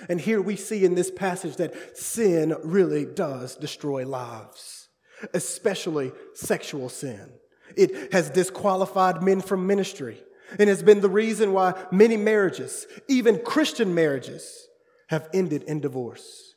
And 0.09 0.20
here 0.20 0.40
we 0.40 0.56
see 0.56 0.85
in 0.85 0.94
this 0.94 1.11
passage 1.11 1.56
that 1.56 1.96
sin 1.96 2.54
really 2.62 3.04
does 3.04 3.56
destroy 3.56 4.06
lives, 4.06 4.88
especially 5.35 6.12
sexual 6.35 6.88
sin. 6.88 7.30
It 7.76 8.12
has 8.12 8.30
disqualified 8.30 9.22
men 9.22 9.40
from 9.40 9.66
ministry 9.66 10.18
and 10.59 10.68
has 10.68 10.82
been 10.82 11.00
the 11.00 11.09
reason 11.09 11.52
why 11.52 11.74
many 11.90 12.16
marriages, 12.16 12.87
even 13.09 13.40
Christian 13.40 13.94
marriages, 13.94 14.68
have 15.09 15.28
ended 15.32 15.62
in 15.64 15.80
divorce. 15.80 16.54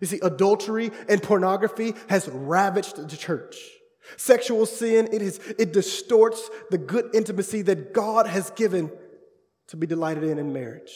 You 0.00 0.06
see, 0.06 0.20
adultery 0.22 0.90
and 1.08 1.22
pornography 1.22 1.94
has 2.08 2.28
ravaged 2.28 3.08
the 3.08 3.16
church. 3.16 3.56
Sexual 4.16 4.66
sin, 4.66 5.08
it, 5.12 5.22
is, 5.22 5.38
it 5.58 5.72
distorts 5.72 6.48
the 6.70 6.78
good 6.78 7.14
intimacy 7.14 7.62
that 7.62 7.92
God 7.92 8.26
has 8.26 8.50
given 8.50 8.90
to 9.68 9.76
be 9.76 9.86
delighted 9.86 10.24
in 10.24 10.38
in 10.38 10.52
marriage. 10.52 10.92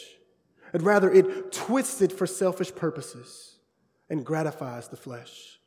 And 0.73 0.83
rather, 0.83 1.11
it 1.11 1.51
twists 1.51 2.01
it 2.01 2.11
for 2.11 2.25
selfish 2.25 2.73
purposes 2.73 3.59
and 4.09 4.25
gratifies 4.25 4.87
the 4.87 4.97
flesh. 4.97 5.59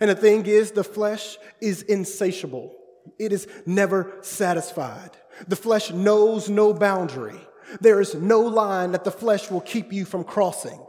And 0.00 0.10
the 0.10 0.14
thing 0.14 0.46
is, 0.46 0.72
the 0.72 0.84
flesh 0.84 1.38
is 1.60 1.82
insatiable. 1.82 2.74
It 3.18 3.32
is 3.32 3.48
never 3.66 4.12
satisfied. 4.20 5.10
The 5.48 5.56
flesh 5.56 5.90
knows 5.90 6.48
no 6.48 6.72
boundary. 6.74 7.40
There 7.80 8.00
is 8.00 8.14
no 8.14 8.40
line 8.40 8.92
that 8.92 9.04
the 9.04 9.10
flesh 9.10 9.50
will 9.50 9.60
keep 9.60 9.92
you 9.92 10.04
from 10.04 10.24
crossing. 10.24 10.80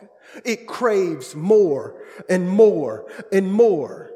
It 0.44 0.68
craves 0.68 1.36
more 1.36 1.96
and 2.30 2.50
more 2.50 3.06
and 3.32 3.52
more 3.52 4.13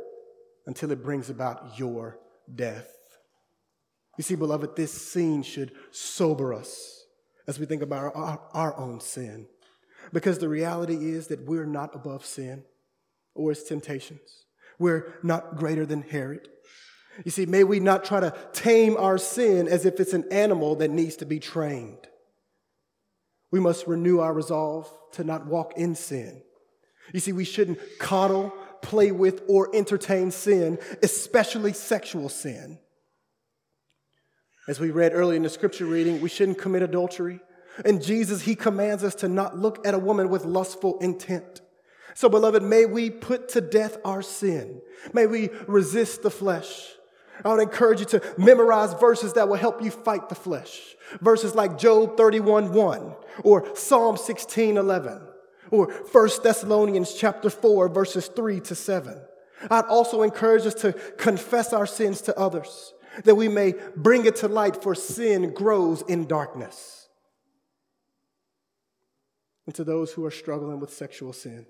until 0.67 0.91
it 0.91 1.01
brings 1.01 1.31
about 1.31 1.79
your 1.79 2.19
death. 2.53 2.91
You 4.17 4.23
see, 4.23 4.35
beloved, 4.35 4.75
this 4.75 4.91
scene 4.91 5.41
should 5.41 5.71
sober 5.91 6.53
us 6.53 7.05
as 7.47 7.59
we 7.59 7.65
think 7.65 7.81
about 7.81 8.15
our, 8.15 8.41
our, 8.53 8.77
own 8.77 8.99
sin. 8.99 9.47
Because 10.11 10.39
the 10.39 10.49
reality 10.49 11.11
is 11.11 11.27
that 11.27 11.45
we're 11.45 11.65
not 11.65 11.95
above 11.95 12.25
sin 12.25 12.63
or 13.33 13.51
its 13.51 13.63
temptations. 13.63 14.45
We're 14.77 15.13
not 15.23 15.55
greater 15.55 15.85
than 15.85 16.01
Herod. 16.01 16.49
You 17.23 17.31
see, 17.31 17.45
may 17.45 17.63
we 17.63 17.79
not 17.79 18.03
try 18.03 18.19
to 18.19 18.35
tame 18.53 18.97
our 18.97 19.17
sin 19.17 19.67
as 19.67 19.85
if 19.85 19.99
it's 19.99 20.13
an 20.13 20.25
animal 20.31 20.75
that 20.75 20.91
needs 20.91 21.15
to 21.17 21.25
be 21.25 21.39
trained. 21.39 22.07
We 23.51 23.59
must 23.59 23.87
renew 23.87 24.19
our 24.19 24.33
resolve 24.33 24.91
to 25.13 25.23
not 25.23 25.47
walk 25.47 25.73
in 25.77 25.95
sin. 25.95 26.41
You 27.13 27.19
see, 27.19 27.31
we 27.31 27.45
shouldn't 27.45 27.79
coddle, 27.99 28.53
play 28.87 29.11
with, 29.11 29.43
or 29.47 29.69
entertain 29.75 30.31
sin, 30.31 30.79
especially 31.03 31.73
sexual 31.73 32.29
sin. 32.29 32.79
As 34.67 34.79
we 34.79 34.91
read 34.91 35.13
earlier 35.13 35.35
in 35.35 35.43
the 35.43 35.49
scripture 35.49 35.85
reading, 35.85 36.21
we 36.21 36.29
shouldn't 36.29 36.57
commit 36.57 36.81
adultery. 36.81 37.41
And 37.83 38.01
Jesus, 38.01 38.41
he 38.41 38.55
commands 38.55 39.03
us 39.03 39.13
to 39.15 39.27
not 39.27 39.57
look 39.57 39.85
at 39.85 39.93
a 39.93 39.99
woman 39.99 40.29
with 40.29 40.45
lustful 40.45 40.97
intent. 40.99 41.61
So, 42.15 42.29
beloved, 42.29 42.63
may 42.63 42.85
we 42.85 43.09
put 43.09 43.49
to 43.49 43.61
death 43.61 43.97
our 44.05 44.21
sin. 44.21 44.81
May 45.13 45.27
we 45.27 45.49
resist 45.67 46.23
the 46.23 46.31
flesh. 46.31 46.87
I 47.43 47.49
would 47.49 47.61
encourage 47.61 47.99
you 47.99 48.05
to 48.07 48.23
memorize 48.37 48.93
verses 48.93 49.33
that 49.33 49.47
will 49.47 49.57
help 49.57 49.83
you 49.83 49.91
fight 49.91 50.29
the 50.29 50.35
flesh. 50.35 50.95
Verses 51.21 51.53
like 51.53 51.77
Job 51.77 52.17
31 52.17 52.73
1 52.73 53.15
or 53.43 53.75
Psalm 53.75 54.17
16 54.17 54.77
11 54.77 55.26
or 55.71 55.91
1 55.91 56.29
Thessalonians 56.43 57.13
chapter 57.13 57.49
4 57.49 57.89
verses 57.89 58.27
3 58.27 58.59
to 58.61 58.75
7. 58.75 59.21
I'd 59.71 59.85
also 59.85 60.21
encourage 60.21 60.65
us 60.65 60.75
to 60.75 60.93
confess 61.17 61.73
our 61.73 61.87
sins 61.87 62.21
to 62.21 62.37
others 62.37 62.93
that 63.23 63.35
we 63.35 63.47
may 63.47 63.73
bring 63.95 64.25
it 64.25 64.35
to 64.37 64.47
light 64.47 64.81
for 64.81 64.95
sin 64.95 65.53
grows 65.53 66.01
in 66.03 66.27
darkness. 66.27 67.09
And 69.65 69.75
to 69.75 69.83
those 69.83 70.13
who 70.13 70.25
are 70.25 70.31
struggling 70.31 70.79
with 70.79 70.93
sexual 70.93 71.33
sin, 71.33 71.65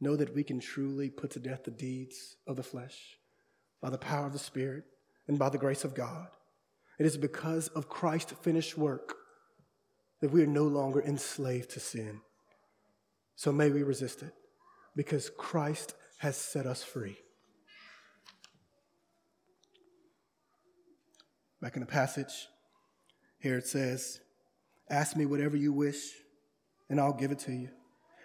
know 0.00 0.16
that 0.16 0.34
we 0.34 0.42
can 0.42 0.60
truly 0.60 1.10
put 1.10 1.30
to 1.32 1.40
death 1.40 1.64
the 1.64 1.70
deeds 1.70 2.36
of 2.46 2.56
the 2.56 2.62
flesh 2.62 3.18
by 3.80 3.90
the 3.90 3.98
power 3.98 4.26
of 4.26 4.32
the 4.32 4.38
Spirit 4.38 4.84
and 5.28 5.38
by 5.38 5.48
the 5.48 5.58
grace 5.58 5.84
of 5.84 5.94
God. 5.94 6.28
It 6.98 7.06
is 7.06 7.16
because 7.16 7.68
of 7.68 7.88
Christ's 7.88 8.32
finished 8.32 8.76
work 8.76 9.16
that 10.22 10.30
we 10.30 10.40
are 10.40 10.46
no 10.46 10.62
longer 10.62 11.02
enslaved 11.02 11.70
to 11.70 11.80
sin. 11.80 12.20
So 13.34 13.50
may 13.50 13.70
we 13.70 13.82
resist 13.82 14.22
it 14.22 14.32
because 14.94 15.30
Christ 15.36 15.94
has 16.18 16.36
set 16.36 16.64
us 16.64 16.84
free. 16.84 17.18
Back 21.60 21.74
in 21.74 21.80
the 21.80 21.86
passage, 21.86 22.46
here 23.40 23.58
it 23.58 23.66
says, 23.66 24.20
Ask 24.88 25.16
me 25.16 25.26
whatever 25.26 25.56
you 25.56 25.72
wish, 25.72 26.12
and 26.88 27.00
I'll 27.00 27.12
give 27.12 27.32
it 27.32 27.40
to 27.40 27.52
you. 27.52 27.70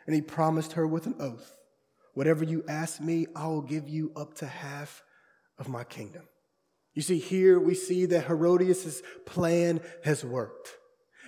And 0.05 0.13
he 0.13 0.21
promised 0.21 0.73
her 0.73 0.85
with 0.85 1.07
an 1.07 1.15
oath, 1.19 1.55
Whatever 2.13 2.43
you 2.43 2.63
ask 2.69 3.01
me, 3.01 3.25
I 3.35 3.47
will 3.47 3.61
give 3.61 3.89
you 3.89 4.11
up 4.15 4.35
to 4.35 4.45
half 4.45 5.03
of 5.57 5.67
my 5.67 5.83
kingdom. 5.83 6.23
You 6.93 7.01
see, 7.01 7.17
here 7.17 7.59
we 7.59 7.73
see 7.73 8.05
that 8.05 8.27
Herodias' 8.27 9.01
plan 9.25 9.81
has 10.03 10.23
worked. 10.23 10.77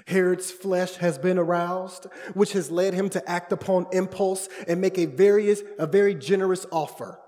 Herod's 0.07 0.51
flesh 0.51 0.95
has 0.95 1.17
been 1.17 1.37
aroused, 1.37 2.07
which 2.33 2.53
has 2.53 2.71
led 2.71 2.93
him 2.93 3.09
to 3.09 3.29
act 3.29 3.51
upon 3.51 3.87
impulse 3.91 4.49
and 4.67 4.81
make 4.81 4.97
a, 4.97 5.05
various, 5.05 5.61
a 5.77 5.87
very 5.87 6.15
generous 6.15 6.65
offer. 6.71 7.19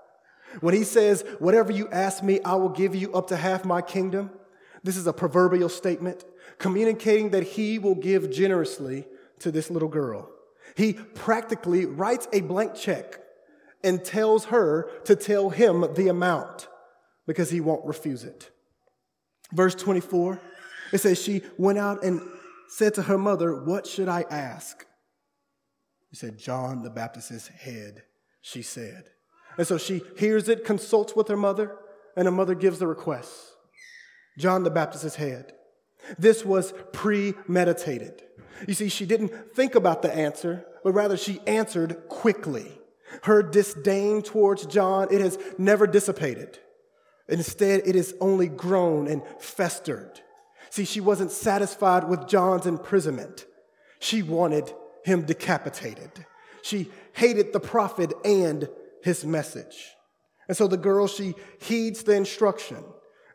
When 0.60 0.74
he 0.74 0.84
says, 0.84 1.24
Whatever 1.38 1.72
you 1.72 1.88
ask 1.90 2.22
me, 2.22 2.40
I 2.44 2.54
will 2.54 2.68
give 2.68 2.94
you 2.94 3.12
up 3.12 3.28
to 3.28 3.36
half 3.36 3.64
my 3.64 3.82
kingdom, 3.82 4.30
this 4.82 4.96
is 4.96 5.06
a 5.06 5.12
proverbial 5.12 5.68
statement 5.68 6.24
communicating 6.58 7.30
that 7.30 7.42
he 7.42 7.78
will 7.78 7.94
give 7.94 8.30
generously 8.30 9.06
to 9.38 9.50
this 9.50 9.70
little 9.70 9.88
girl. 9.88 10.28
He 10.76 10.94
practically 10.94 11.86
writes 11.86 12.28
a 12.32 12.40
blank 12.40 12.74
check 12.74 13.20
and 13.84 14.04
tells 14.04 14.46
her 14.46 14.90
to 15.04 15.16
tell 15.16 15.50
him 15.50 15.84
the 15.94 16.08
amount 16.08 16.68
because 17.26 17.50
he 17.50 17.60
won't 17.60 17.84
refuse 17.84 18.24
it. 18.24 18.50
Verse 19.52 19.74
24, 19.74 20.40
it 20.92 20.98
says, 20.98 21.22
She 21.22 21.42
went 21.58 21.78
out 21.78 22.02
and 22.04 22.22
said 22.72 22.94
to 22.94 23.02
her 23.02 23.18
mother, 23.18 23.54
What 23.62 23.86
should 23.86 24.08
I 24.08 24.24
ask? 24.30 24.86
He 26.10 26.16
said, 26.16 26.38
John 26.38 26.82
the 26.82 26.90
Baptist's 26.90 27.48
head, 27.48 28.02
she 28.40 28.62
said. 28.62 29.04
And 29.58 29.66
so 29.66 29.76
she 29.76 30.02
hears 30.16 30.48
it, 30.48 30.64
consults 30.64 31.14
with 31.14 31.28
her 31.28 31.36
mother, 31.36 31.76
and 32.16 32.26
her 32.26 32.32
mother 32.32 32.54
gives 32.54 32.78
the 32.78 32.86
request 32.86 33.30
John 34.38 34.62
the 34.62 34.70
Baptist's 34.70 35.16
head. 35.16 35.52
This 36.18 36.44
was 36.44 36.72
premeditated. 36.92 38.22
You 38.66 38.74
see, 38.74 38.88
she 38.88 39.04
didn't 39.04 39.54
think 39.54 39.74
about 39.74 40.02
the 40.02 40.12
answer, 40.12 40.64
but 40.82 40.92
rather 40.92 41.16
she 41.16 41.40
answered 41.46 42.08
quickly. 42.08 42.78
Her 43.24 43.42
disdain 43.42 44.22
towards 44.22 44.64
John, 44.66 45.08
it 45.10 45.20
has 45.20 45.38
never 45.58 45.86
dissipated. 45.86 46.58
Instead, 47.28 47.82
it 47.86 47.94
has 47.94 48.14
only 48.20 48.48
grown 48.48 49.06
and 49.06 49.22
festered. 49.38 50.20
See, 50.72 50.86
she 50.86 51.02
wasn't 51.02 51.30
satisfied 51.30 52.08
with 52.08 52.26
John's 52.26 52.66
imprisonment. 52.66 53.44
She 53.98 54.22
wanted 54.22 54.72
him 55.04 55.20
decapitated. 55.20 56.24
She 56.62 56.90
hated 57.12 57.52
the 57.52 57.60
prophet 57.60 58.14
and 58.24 58.66
his 59.02 59.22
message. 59.22 59.90
And 60.48 60.56
so 60.56 60.66
the 60.66 60.78
girl, 60.78 61.08
she 61.08 61.34
heeds 61.60 62.04
the 62.04 62.14
instruction. 62.14 62.82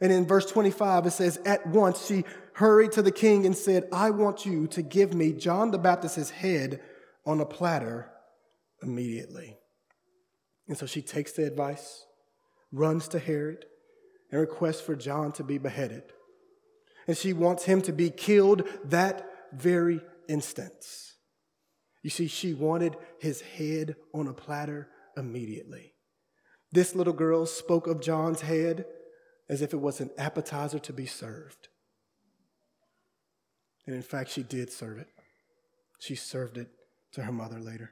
And 0.01 0.11
in 0.11 0.25
verse 0.25 0.47
25, 0.47 1.05
it 1.05 1.11
says, 1.11 1.37
At 1.45 1.67
once 1.67 2.07
she 2.07 2.25
hurried 2.53 2.93
to 2.93 3.03
the 3.03 3.11
king 3.11 3.45
and 3.45 3.55
said, 3.55 3.87
I 3.93 4.09
want 4.09 4.47
you 4.47 4.65
to 4.69 4.81
give 4.81 5.13
me 5.13 5.31
John 5.31 5.69
the 5.69 5.77
Baptist's 5.77 6.31
head 6.31 6.81
on 7.23 7.39
a 7.39 7.45
platter 7.45 8.09
immediately. 8.81 9.59
And 10.67 10.75
so 10.75 10.87
she 10.87 11.03
takes 11.03 11.33
the 11.33 11.45
advice, 11.45 12.03
runs 12.71 13.07
to 13.09 13.19
Herod, 13.19 13.65
and 14.31 14.41
requests 14.41 14.81
for 14.81 14.95
John 14.95 15.31
to 15.33 15.43
be 15.43 15.59
beheaded. 15.59 16.13
And 17.07 17.17
she 17.17 17.33
wants 17.33 17.63
him 17.63 17.81
to 17.83 17.93
be 17.93 18.09
killed 18.09 18.67
that 18.85 19.29
very 19.53 20.01
instance. 20.27 21.15
You 22.03 22.09
see, 22.09 22.27
she 22.27 22.53
wanted 22.53 22.95
his 23.19 23.41
head 23.41 23.95
on 24.13 24.27
a 24.27 24.33
platter 24.33 24.89
immediately. 25.15 25.93
This 26.71 26.95
little 26.95 27.13
girl 27.13 27.45
spoke 27.45 27.87
of 27.87 28.01
John's 28.01 28.41
head 28.41 28.85
as 29.49 29.61
if 29.61 29.73
it 29.73 29.77
was 29.77 30.01
an 30.01 30.09
appetizer 30.17 30.79
to 30.79 30.93
be 30.93 31.05
served. 31.05 31.69
And 33.85 33.95
in 33.95 34.01
fact, 34.01 34.29
she 34.29 34.43
did 34.43 34.71
serve 34.71 34.99
it. 34.99 35.07
She 35.99 36.15
served 36.15 36.57
it 36.57 36.67
to 37.13 37.23
her 37.23 37.31
mother 37.31 37.59
later. 37.59 37.91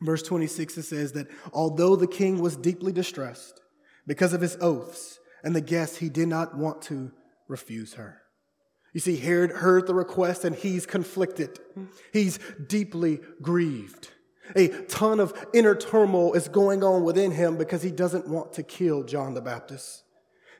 Verse 0.00 0.22
26, 0.22 0.78
it 0.78 0.82
says 0.82 1.12
that 1.12 1.28
although 1.52 1.96
the 1.96 2.06
king 2.06 2.40
was 2.40 2.56
deeply 2.56 2.92
distressed, 2.92 3.60
because 4.06 4.32
of 4.32 4.40
his 4.40 4.56
oaths 4.60 5.18
and 5.44 5.54
the 5.54 5.60
guests 5.60 5.98
he 5.98 6.08
did 6.08 6.28
not 6.28 6.56
want 6.56 6.82
to 6.82 7.12
refuse 7.48 7.94
her. 7.94 8.22
You 8.92 9.00
see, 9.00 9.16
Herod 9.16 9.50
heard 9.50 9.86
the 9.86 9.94
request 9.94 10.44
and 10.44 10.54
he's 10.54 10.86
conflicted. 10.86 11.58
He's 12.12 12.38
deeply 12.66 13.20
grieved. 13.42 14.08
A 14.56 14.68
ton 14.68 15.20
of 15.20 15.34
inner 15.52 15.74
turmoil 15.74 16.32
is 16.32 16.48
going 16.48 16.82
on 16.82 17.04
within 17.04 17.32
him 17.32 17.58
because 17.58 17.82
he 17.82 17.90
doesn't 17.90 18.28
want 18.28 18.54
to 18.54 18.62
kill 18.62 19.02
John 19.02 19.34
the 19.34 19.42
Baptist. 19.42 20.04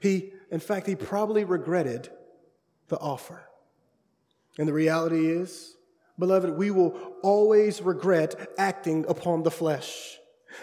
He, 0.01 0.33
in 0.51 0.61
fact, 0.61 0.87
he 0.87 0.95
probably 0.95 1.45
regretted 1.45 2.11
the 2.89 2.99
offer. 2.99 3.43
And 4.59 4.69
the 4.69 4.73
reality 4.73 5.29
is, 5.29 5.77
beloved, 6.19 6.51
we 6.51 6.71
will 6.71 6.99
always 7.23 7.81
regret 7.81 8.35
acting 8.59 9.07
upon 9.09 9.43
the 9.43 9.51
flesh. 9.51 10.19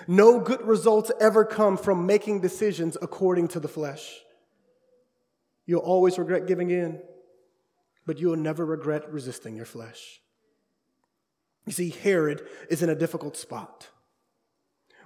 No 0.07 0.39
good 0.39 0.61
results 0.61 1.11
ever 1.19 1.45
come 1.45 1.77
from 1.77 2.05
making 2.05 2.41
decisions 2.41 2.97
according 3.01 3.47
to 3.49 3.59
the 3.59 3.67
flesh. 3.67 4.21
You'll 5.65 5.81
always 5.81 6.17
regret 6.17 6.47
giving 6.47 6.69
in, 6.69 7.01
but 8.05 8.19
you'll 8.19 8.35
never 8.35 8.65
regret 8.65 9.11
resisting 9.11 9.55
your 9.55 9.65
flesh. 9.65 10.21
You 11.65 11.71
see, 11.71 11.89
Herod 11.89 12.45
is 12.69 12.83
in 12.83 12.89
a 12.89 12.95
difficult 12.95 13.35
spot. 13.35 13.89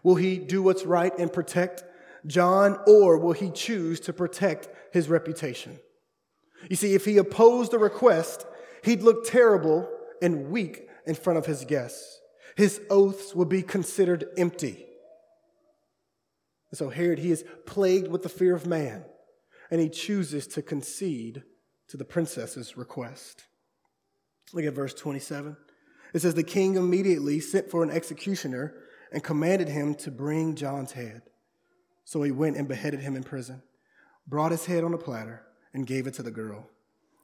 Will 0.03 0.15
he 0.15 0.37
do 0.37 0.61
what's 0.61 0.85
right 0.85 1.17
and 1.17 1.31
protect 1.31 1.83
John, 2.27 2.77
or 2.85 3.17
will 3.17 3.31
he 3.31 3.49
choose 3.49 3.99
to 4.01 4.13
protect 4.13 4.67
his 4.93 5.07
reputation? 5.07 5.79
You 6.69 6.75
see, 6.75 6.93
if 6.93 7.05
he 7.05 7.17
opposed 7.17 7.71
the 7.71 7.79
request, 7.79 8.45
he'd 8.83 9.01
look 9.01 9.25
terrible 9.25 9.89
and 10.21 10.49
weak 10.49 10.89
in 11.05 11.15
front 11.15 11.39
of 11.39 11.45
his 11.45 11.63
guests. 11.63 12.19
His 12.57 12.81
oaths 12.89 13.33
would 13.33 13.47
be 13.47 13.61
considered 13.61 14.25
empty. 14.37 14.85
And 16.71 16.77
so 16.77 16.89
Herod, 16.89 17.19
he 17.19 17.31
is 17.31 17.45
plagued 17.65 18.09
with 18.09 18.23
the 18.23 18.29
fear 18.29 18.53
of 18.53 18.67
man, 18.67 19.05
and 19.71 19.79
he 19.79 19.89
chooses 19.89 20.47
to 20.47 20.61
concede 20.61 21.43
to 21.87 21.97
the 21.97 22.05
princess's 22.05 22.77
request. 22.77 23.45
Look 24.53 24.65
at 24.65 24.73
verse 24.73 24.93
27. 24.93 25.55
It 26.13 26.19
says, 26.19 26.33
The 26.33 26.43
king 26.43 26.75
immediately 26.75 27.39
sent 27.39 27.69
for 27.69 27.83
an 27.83 27.91
executioner 27.91 28.75
and 29.11 29.23
commanded 29.23 29.69
him 29.69 29.95
to 29.95 30.11
bring 30.11 30.55
John's 30.55 30.91
head. 30.91 31.21
So 32.05 32.23
he 32.23 32.31
went 32.31 32.57
and 32.57 32.67
beheaded 32.67 33.01
him 33.01 33.15
in 33.15 33.23
prison, 33.23 33.61
brought 34.27 34.51
his 34.51 34.65
head 34.65 34.83
on 34.83 34.93
a 34.93 34.97
platter, 34.97 35.45
and 35.73 35.85
gave 35.85 36.07
it 36.07 36.15
to 36.15 36.23
the 36.23 36.31
girl. 36.31 36.67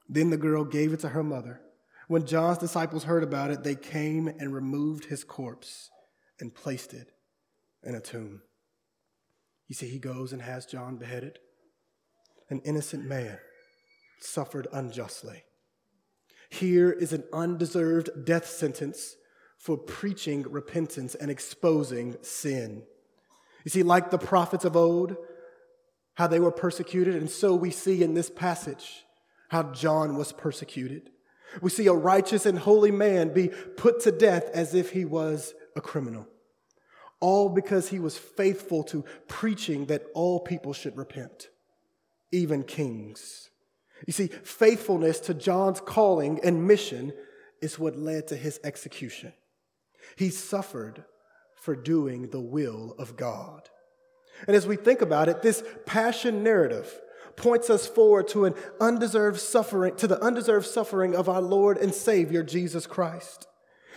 Then 0.08 0.30
the 0.30 0.36
girl 0.36 0.64
gave 0.64 0.92
it 0.92 1.00
to 1.00 1.08
her 1.08 1.24
mother. 1.24 1.60
When 2.06 2.24
John's 2.24 2.58
disciples 2.58 3.04
heard 3.04 3.24
about 3.24 3.50
it, 3.50 3.64
they 3.64 3.74
came 3.74 4.28
and 4.28 4.54
removed 4.54 5.06
his 5.06 5.24
corpse 5.24 5.90
and 6.38 6.54
placed 6.54 6.94
it 6.94 7.10
in 7.82 7.96
a 7.96 8.00
tomb. 8.00 8.42
You 9.66 9.74
see, 9.74 9.88
he 9.88 9.98
goes 9.98 10.32
and 10.32 10.42
has 10.42 10.66
John 10.66 10.96
beheaded. 10.96 11.40
An 12.48 12.60
innocent 12.64 13.04
man 13.04 13.38
suffered 14.20 14.68
unjustly. 14.72 15.44
Here 16.48 16.90
is 16.90 17.12
an 17.12 17.24
undeserved 17.32 18.24
death 18.24 18.46
sentence 18.46 19.16
for 19.58 19.76
preaching 19.76 20.42
repentance 20.42 21.14
and 21.14 21.30
exposing 21.30 22.16
sin. 22.22 22.82
You 23.64 23.70
see, 23.70 23.82
like 23.82 24.10
the 24.10 24.18
prophets 24.18 24.64
of 24.64 24.76
old, 24.76 25.16
how 26.14 26.28
they 26.28 26.40
were 26.40 26.52
persecuted, 26.52 27.16
and 27.16 27.28
so 27.28 27.54
we 27.54 27.70
see 27.70 28.02
in 28.02 28.14
this 28.14 28.30
passage 28.30 29.04
how 29.48 29.64
John 29.72 30.16
was 30.16 30.32
persecuted. 30.32 31.10
We 31.60 31.70
see 31.70 31.86
a 31.86 31.92
righteous 31.92 32.46
and 32.46 32.58
holy 32.58 32.90
man 32.90 33.32
be 33.32 33.48
put 33.48 34.00
to 34.00 34.12
death 34.12 34.48
as 34.52 34.74
if 34.74 34.92
he 34.92 35.04
was 35.04 35.54
a 35.74 35.80
criminal, 35.80 36.26
all 37.20 37.48
because 37.48 37.88
he 37.88 37.98
was 37.98 38.16
faithful 38.16 38.82
to 38.84 39.04
preaching 39.28 39.86
that 39.86 40.06
all 40.14 40.40
people 40.40 40.72
should 40.72 40.96
repent, 40.96 41.48
even 42.32 42.62
kings. 42.62 43.50
You 44.06 44.12
see, 44.12 44.28
faithfulness 44.28 45.20
to 45.20 45.34
John's 45.34 45.80
calling 45.80 46.40
and 46.42 46.66
mission 46.66 47.12
is 47.62 47.78
what 47.78 47.96
led 47.96 48.28
to 48.28 48.36
his 48.36 48.60
execution. 48.62 49.32
He 50.16 50.30
suffered 50.30 51.04
for 51.56 51.74
doing 51.74 52.30
the 52.30 52.40
will 52.40 52.94
of 52.98 53.16
God. 53.16 53.68
And 54.46 54.54
as 54.54 54.66
we 54.66 54.76
think 54.76 55.00
about 55.00 55.28
it, 55.28 55.42
this 55.42 55.64
passion 55.86 56.42
narrative 56.42 57.00
points 57.36 57.70
us 57.70 57.86
forward 57.86 58.28
to 58.28 58.44
an 58.44 58.54
undeserved 58.80 59.40
suffering, 59.40 59.96
to 59.96 60.06
the 60.06 60.22
undeserved 60.22 60.66
suffering 60.66 61.14
of 61.14 61.28
our 61.28 61.42
Lord 61.42 61.78
and 61.78 61.94
Savior, 61.94 62.42
Jesus 62.42 62.86
Christ. 62.86 63.46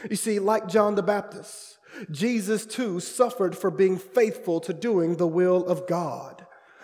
You 0.09 0.15
see, 0.15 0.39
like 0.39 0.67
John 0.67 0.95
the 0.95 1.03
Baptist, 1.03 1.77
Jesus 2.11 2.65
too 2.65 2.99
suffered 2.99 3.57
for 3.57 3.71
being 3.71 3.97
faithful 3.97 4.59
to 4.61 4.73
doing 4.73 5.17
the 5.17 5.27
will 5.27 5.65
of 5.65 5.87
God. 5.87 6.38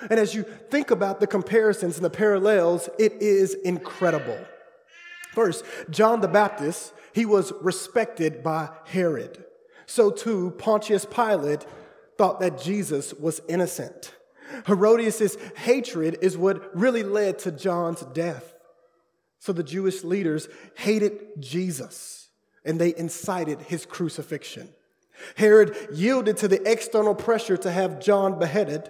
And 0.10 0.20
as 0.20 0.36
you 0.36 0.44
think 0.44 0.92
about 0.92 1.20
the 1.20 1.28
comparisons 1.28 1.96
and 1.96 2.06
the 2.06 2.10
parallels, 2.10 2.90
it 3.00 3.14
is 3.22 3.54
incredible. 3.54 4.38
First, 5.34 5.66
John 5.90 6.22
the 6.22 6.28
Baptist, 6.28 6.94
he 7.14 7.26
was 7.26 7.54
respected 7.62 8.44
by 8.44 8.70
Herod. 8.86 9.44
So 9.86 10.12
too, 10.12 10.52
Pontius 10.58 11.06
Pilate 11.06 11.66
thought 12.18 12.40
that 12.40 12.62
Jesus 12.62 13.14
was 13.14 13.42
innocent. 13.48 14.14
Herodias' 14.68 15.38
hatred 15.58 16.18
is 16.22 16.38
what 16.38 16.76
really 16.78 17.04
led 17.04 17.40
to 17.40 17.52
John's 17.52 18.02
death. 18.14 18.54
So 19.40 19.54
the 19.54 19.64
Jewish 19.64 20.04
leaders 20.04 20.48
hated 20.76 21.40
Jesus 21.40 22.30
and 22.64 22.80
they 22.80 22.96
incited 22.96 23.62
his 23.62 23.86
crucifixion. 23.86 24.70
Herod 25.36 25.76
yielded 25.94 26.38
to 26.38 26.48
the 26.48 26.62
external 26.70 27.16
pressure 27.16 27.58
to 27.58 27.72
have 27.72 28.00
John 28.00 28.40
beheaded, 28.40 28.90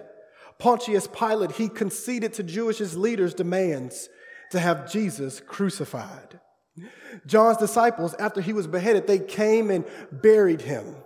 Pontius 0.58 1.06
Pilate, 1.06 1.52
he 1.52 1.68
conceded 1.68 2.32
to 2.34 2.42
Jewish 2.42 2.80
leaders' 2.80 3.34
demands 3.34 4.08
to 4.50 4.60
have 4.60 4.90
Jesus 4.90 5.40
crucified. 5.40 6.40
John's 7.26 7.58
disciples, 7.58 8.14
after 8.14 8.40
he 8.40 8.52
was 8.52 8.66
beheaded, 8.66 9.06
they 9.06 9.18
came 9.18 9.70
and 9.70 9.84
buried 10.12 10.62
him. 10.62 10.96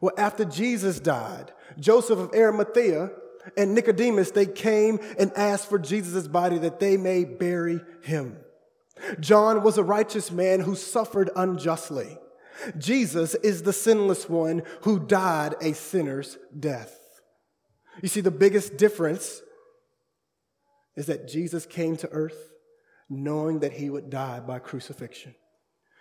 Well, 0.00 0.14
after 0.18 0.44
Jesus 0.44 1.00
died, 1.00 1.52
Joseph 1.78 2.18
of 2.18 2.34
Arimathea 2.34 3.10
and 3.56 3.74
Nicodemus, 3.74 4.30
they 4.30 4.46
came 4.46 4.98
and 5.18 5.32
asked 5.36 5.68
for 5.68 5.78
Jesus' 5.78 6.26
body 6.26 6.58
that 6.58 6.80
they 6.80 6.96
may 6.96 7.24
bury 7.24 7.80
him. 8.02 8.36
John 9.20 9.62
was 9.62 9.76
a 9.76 9.84
righteous 9.84 10.30
man 10.30 10.60
who 10.60 10.74
suffered 10.74 11.30
unjustly. 11.36 12.18
Jesus 12.78 13.34
is 13.36 13.62
the 13.62 13.72
sinless 13.72 14.28
one 14.28 14.62
who 14.82 14.98
died 14.98 15.56
a 15.60 15.74
sinner's 15.74 16.38
death. 16.58 16.98
You 18.02 18.08
see, 18.08 18.20
the 18.20 18.30
biggest 18.30 18.76
difference 18.76 19.42
is 20.96 21.06
that 21.06 21.28
Jesus 21.28 21.66
came 21.66 21.96
to 21.98 22.08
earth 22.10 22.52
knowing 23.08 23.60
that 23.60 23.72
he 23.72 23.90
would 23.90 24.10
die 24.10 24.40
by 24.40 24.58
crucifixion. 24.58 25.34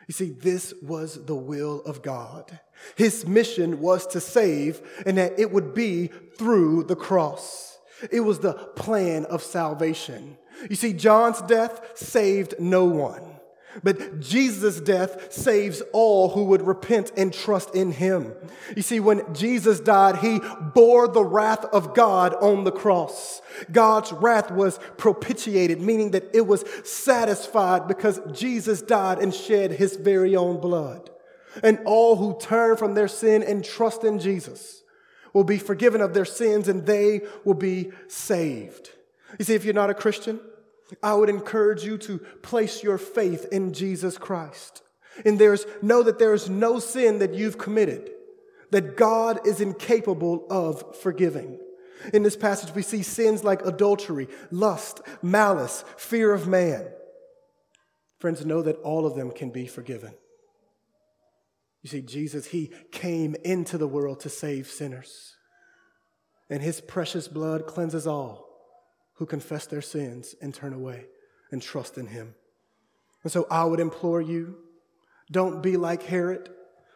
You 0.08 0.14
see, 0.14 0.32
this 0.32 0.74
was 0.82 1.26
the 1.26 1.36
will 1.36 1.82
of 1.84 2.02
God. 2.02 2.60
His 2.96 3.26
mission 3.26 3.80
was 3.80 4.06
to 4.08 4.20
save, 4.20 4.82
and 5.06 5.18
that 5.18 5.40
it 5.40 5.52
would 5.52 5.74
be 5.74 6.08
through 6.38 6.84
the 6.84 6.96
cross. 6.96 7.78
It 8.12 8.22
was 8.22 8.40
the 8.40 8.54
plan 8.54 9.26
of 9.26 9.42
salvation. 9.42 10.38
You 10.70 10.76
see, 10.76 10.94
John's 10.94 11.42
death 11.42 11.98
saved 11.98 12.56
no 12.60 12.86
one. 12.86 13.33
But 13.82 14.20
Jesus' 14.20 14.80
death 14.80 15.34
saves 15.34 15.82
all 15.94 16.30
who 16.30 16.46
would 16.46 16.62
repent 16.62 17.12
and 17.18 17.34
trust 17.34 17.74
in 17.74 17.92
him. 17.92 18.34
You 18.76 18.82
see, 18.82 19.00
when 19.00 19.34
Jesus 19.34 19.80
died, 19.80 20.18
he 20.18 20.40
bore 20.74 21.08
the 21.08 21.24
wrath 21.24 21.66
of 21.66 21.96
God 21.96 22.36
on 22.36 22.66
the 22.66 22.72
cross. 22.72 23.42
God's 23.72 24.12
wrath 24.12 24.52
was 24.52 24.80
propitiated, 24.98 25.82
meaning 25.82 26.12
that 26.12 26.30
it 26.34 26.46
was 26.46 26.66
satisfied 26.84 27.88
because 27.88 28.20
Jesus 28.32 28.82
died 28.82 29.20
and 29.20 29.34
shed 29.34 29.72
his 29.72 29.96
very 29.96 30.36
own 30.36 30.60
blood. 30.60 31.10
And 31.64 31.80
all 31.86 32.16
who 32.16 32.38
turn 32.40 32.78
from 32.78 32.94
their 32.94 33.08
sin 33.08 33.44
and 33.44 33.64
trust 33.64 34.04
in 34.04 34.20
Jesus 34.20 34.84
will 35.34 35.44
be 35.44 35.58
forgiven 35.58 36.02
of 36.02 36.14
their 36.14 36.26
sins 36.26 36.68
and 36.68 36.86
they 36.86 37.22
will 37.44 37.54
be 37.56 37.92
saved. 38.08 38.92
You 39.40 39.46
see, 39.46 39.56
if 39.56 39.66
you're 39.66 39.74
not 39.74 39.90
a 39.90 39.96
Christian, 39.96 40.40
I 41.02 41.14
would 41.14 41.30
encourage 41.30 41.84
you 41.84 41.98
to 42.00 42.20
place 42.42 42.84
your 42.84 42.98
faith 42.98 43.48
in 43.52 43.74
Jesus 43.74 44.18
Christ. 44.18 44.84
And 45.26 45.40
there's 45.40 45.66
know 45.82 46.04
that 46.04 46.20
there 46.20 46.34
is 46.34 46.50
no 46.50 46.80
sin 46.80 47.20
that 47.20 47.34
you've 47.34 47.58
committed 47.58 48.12
that 48.74 48.98
God 48.98 49.48
is 49.48 49.62
incapable 49.62 50.48
of 50.50 50.98
forgiving. 50.98 51.60
In 52.12 52.24
this 52.24 52.36
passage, 52.36 52.74
we 52.74 52.82
see 52.82 53.04
sins 53.04 53.44
like 53.44 53.64
adultery, 53.66 54.28
lust, 54.50 55.02
malice, 55.22 55.86
fear 55.96 56.34
of 56.34 56.48
man. 56.48 56.88
Friends, 58.20 58.44
know 58.46 58.64
that 58.64 58.78
all 58.78 59.06
of 59.06 59.16
them 59.16 59.30
can 59.30 59.52
be 59.52 59.68
forgiven. 59.68 60.14
You 61.84 61.90
see, 61.90 62.02
Jesus, 62.02 62.48
He 62.48 62.72
came 62.92 63.36
into 63.46 63.78
the 63.78 63.88
world 63.88 64.22
to 64.22 64.30
save 64.30 64.68
sinners, 64.68 65.36
and 66.50 66.62
His 66.62 66.82
precious 66.82 67.28
blood 67.28 67.68
cleanses 67.68 68.08
all 68.08 68.53
who 69.24 69.28
confess 69.28 69.66
their 69.68 69.82
sins 69.82 70.36
and 70.42 70.54
turn 70.54 70.74
away 70.74 71.06
and 71.50 71.62
trust 71.62 71.98
in 71.98 72.08
him. 72.08 72.36
And 73.24 73.32
so 73.32 73.48
I 73.50 73.64
would 73.64 73.80
implore 73.80 74.22
you 74.22 74.58
don't 75.32 75.64
be 75.64 75.78
like 75.78 76.04
Herod, 76.04 76.50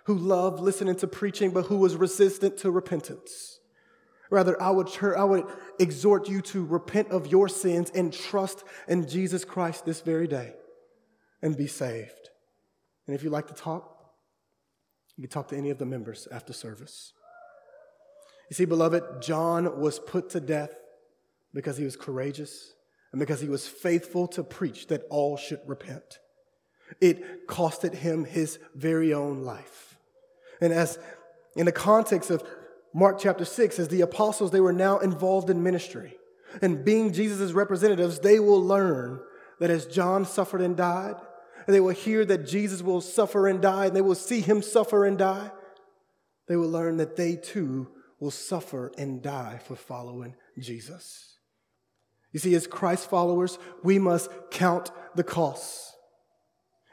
who 0.04 0.16
loved 0.16 0.60
listening 0.60 0.98
to 0.98 1.08
preaching 1.08 1.52
but 1.52 1.68
who 1.68 1.78
was 1.78 1.96
resistant 1.96 2.58
to 2.58 2.70
repentance. 2.70 3.62
Rather, 4.30 4.62
I 4.62 4.72
would, 4.72 4.90
I 5.02 5.24
would 5.24 5.46
exhort 5.80 6.28
you 6.28 6.42
to 6.42 6.66
repent 6.66 7.12
of 7.12 7.28
your 7.28 7.48
sins 7.48 7.92
and 7.96 8.12
trust 8.12 8.66
in 8.90 9.08
Jesus 9.08 9.46
Christ 9.46 9.86
this 9.86 10.02
very 10.02 10.28
day 10.28 10.52
and 11.42 11.56
be 11.56 11.68
saved. 11.68 12.30
And 13.06 13.16
if 13.16 13.24
you'd 13.24 13.32
like 13.32 13.48
to 13.48 13.54
talk, 13.54 14.12
you 15.16 15.24
can 15.24 15.32
talk 15.32 15.48
to 15.48 15.56
any 15.56 15.70
of 15.70 15.78
the 15.78 15.86
members 15.86 16.28
after 16.30 16.52
service. 16.52 17.14
You 18.50 18.56
see, 18.56 18.66
beloved, 18.66 19.22
John 19.22 19.80
was 19.80 19.98
put 19.98 20.30
to 20.32 20.42
death 20.42 20.72
because 21.58 21.76
he 21.76 21.84
was 21.84 21.96
courageous 21.96 22.74
and 23.12 23.20
because 23.20 23.42
he 23.42 23.50
was 23.50 23.68
faithful 23.68 24.28
to 24.28 24.44
preach 24.44 24.86
that 24.88 25.02
all 25.10 25.36
should 25.36 25.60
repent. 25.66 26.20
It 27.02 27.48
costed 27.48 27.96
him 27.96 28.26
his 28.26 28.60
very 28.76 29.12
own 29.12 29.42
life. 29.42 29.98
And 30.62 30.72
as 30.72 31.00
in 31.56 31.66
the 31.66 31.72
context 31.72 32.30
of 32.30 32.44
Mark 32.94 33.18
chapter 33.18 33.44
6, 33.44 33.80
as 33.80 33.88
the 33.88 34.02
apostles, 34.02 34.52
they 34.52 34.60
were 34.60 34.72
now 34.72 35.00
involved 35.00 35.50
in 35.50 35.64
ministry. 35.64 36.18
And 36.62 36.86
being 36.86 37.12
Jesus' 37.12 37.54
representatives, 37.54 38.20
they 38.20 38.40
will 38.40 38.62
learn 38.62 39.20
that 39.60 39.72
as 39.72 39.88
John 39.88 40.26
suffered 40.26 40.62
and 40.62 40.78
died, 40.78 41.16
and 41.66 41.76
they 41.76 41.80
will 41.80 41.90
hear 41.90 42.24
that 42.26 42.46
Jesus 42.48 42.84
will 42.84 43.02
suffer 43.02 43.48
and 43.48 43.60
die, 43.60 43.88
and 43.88 43.96
they 43.96 44.02
will 44.02 44.14
see 44.14 44.42
him 44.42 44.62
suffer 44.62 45.06
and 45.06 45.18
die, 45.18 45.50
they 46.48 46.56
will 46.56 46.70
learn 46.70 46.98
that 46.98 47.16
they 47.16 47.36
too 47.36 47.90
will 48.20 48.32
suffer 48.32 48.92
and 48.96 49.24
die 49.24 49.60
for 49.66 49.76
following 49.76 50.36
Jesus. 50.60 51.37
You 52.32 52.40
see, 52.40 52.56
as 52.56 52.68
Christ 52.68 53.10
followers, 53.10 53.58
we 53.84 54.00
must 54.00 54.30
count 54.52 54.92
the 55.16 55.24
costs. 55.24 55.96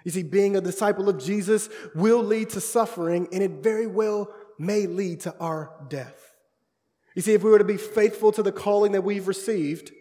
You 0.05 0.11
see, 0.11 0.23
being 0.23 0.57
a 0.57 0.61
disciple 0.61 1.09
of 1.09 1.23
Jesus 1.23 1.69
will 1.95 2.23
lead 2.23 2.51
to 2.51 2.61
suffering, 2.61 3.29
and 3.33 3.43
it 3.43 3.63
very 3.63 3.87
well 3.87 4.29
may 4.59 4.87
lead 4.87 5.21
to 5.21 5.35
our 5.39 5.73
death. 5.89 6.35
You 7.15 7.23
see, 7.23 7.33
if 7.33 7.43
we 7.43 7.51
were 7.51 7.59
to 7.59 7.65
be 7.65 7.77
faithful 7.77 8.33
to 8.33 8.43
the 8.43 8.53
calling 8.53 8.93
that 8.93 9.03
we've 9.03 9.29
received, 9.29 9.93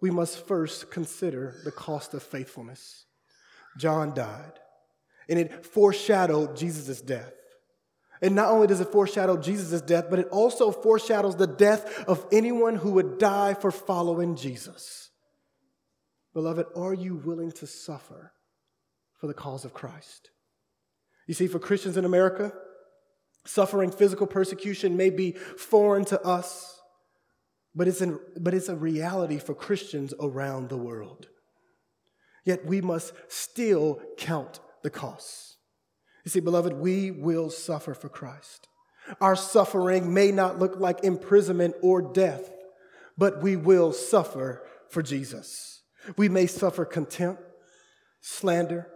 we 0.00 0.10
must 0.10 0.46
first 0.46 0.90
consider 0.90 1.56
the 1.64 1.72
cost 1.72 2.14
of 2.14 2.22
faithfulness. 2.22 3.06
John 3.76 4.14
died, 4.14 4.52
and 5.28 5.38
it 5.38 5.66
foreshadowed 5.66 6.56
Jesus' 6.56 7.00
death. 7.00 7.32
And 8.20 8.34
not 8.34 8.50
only 8.50 8.66
does 8.66 8.80
it 8.80 8.88
foreshadow 8.88 9.36
Jesus' 9.36 9.80
death, 9.80 10.06
but 10.10 10.18
it 10.18 10.28
also 10.28 10.70
foreshadows 10.70 11.36
the 11.36 11.46
death 11.46 12.04
of 12.08 12.26
anyone 12.32 12.76
who 12.76 12.92
would 12.92 13.18
die 13.18 13.54
for 13.54 13.70
following 13.70 14.36
Jesus. 14.36 15.10
Beloved, 16.34 16.66
are 16.76 16.94
you 16.94 17.16
willing 17.16 17.52
to 17.52 17.66
suffer 17.66 18.32
for 19.16 19.26
the 19.26 19.34
cause 19.34 19.64
of 19.64 19.74
Christ? 19.74 20.30
You 21.26 21.34
see, 21.34 21.46
for 21.46 21.58
Christians 21.58 21.96
in 21.96 22.04
America, 22.04 22.52
suffering 23.44 23.90
physical 23.90 24.26
persecution 24.26 24.96
may 24.96 25.10
be 25.10 25.32
foreign 25.32 26.04
to 26.06 26.20
us, 26.22 26.80
but 27.74 27.86
it's, 27.86 28.00
in, 28.00 28.18
but 28.38 28.54
it's 28.54 28.68
a 28.68 28.76
reality 28.76 29.38
for 29.38 29.54
Christians 29.54 30.14
around 30.20 30.68
the 30.68 30.76
world. 30.76 31.28
Yet 32.44 32.64
we 32.64 32.80
must 32.80 33.12
still 33.28 34.00
count 34.16 34.60
the 34.82 34.90
costs. 34.90 35.57
You 36.28 36.30
see, 36.30 36.40
beloved, 36.40 36.74
we 36.74 37.10
will 37.10 37.48
suffer 37.48 37.94
for 37.94 38.10
Christ. 38.10 38.68
Our 39.18 39.34
suffering 39.34 40.12
may 40.12 40.30
not 40.30 40.58
look 40.58 40.78
like 40.78 41.02
imprisonment 41.02 41.74
or 41.80 42.02
death, 42.02 42.50
but 43.16 43.42
we 43.42 43.56
will 43.56 43.94
suffer 43.94 44.62
for 44.90 45.02
Jesus. 45.02 45.80
We 46.18 46.28
may 46.28 46.46
suffer 46.46 46.84
contempt, 46.84 47.40
slander, 48.20 48.88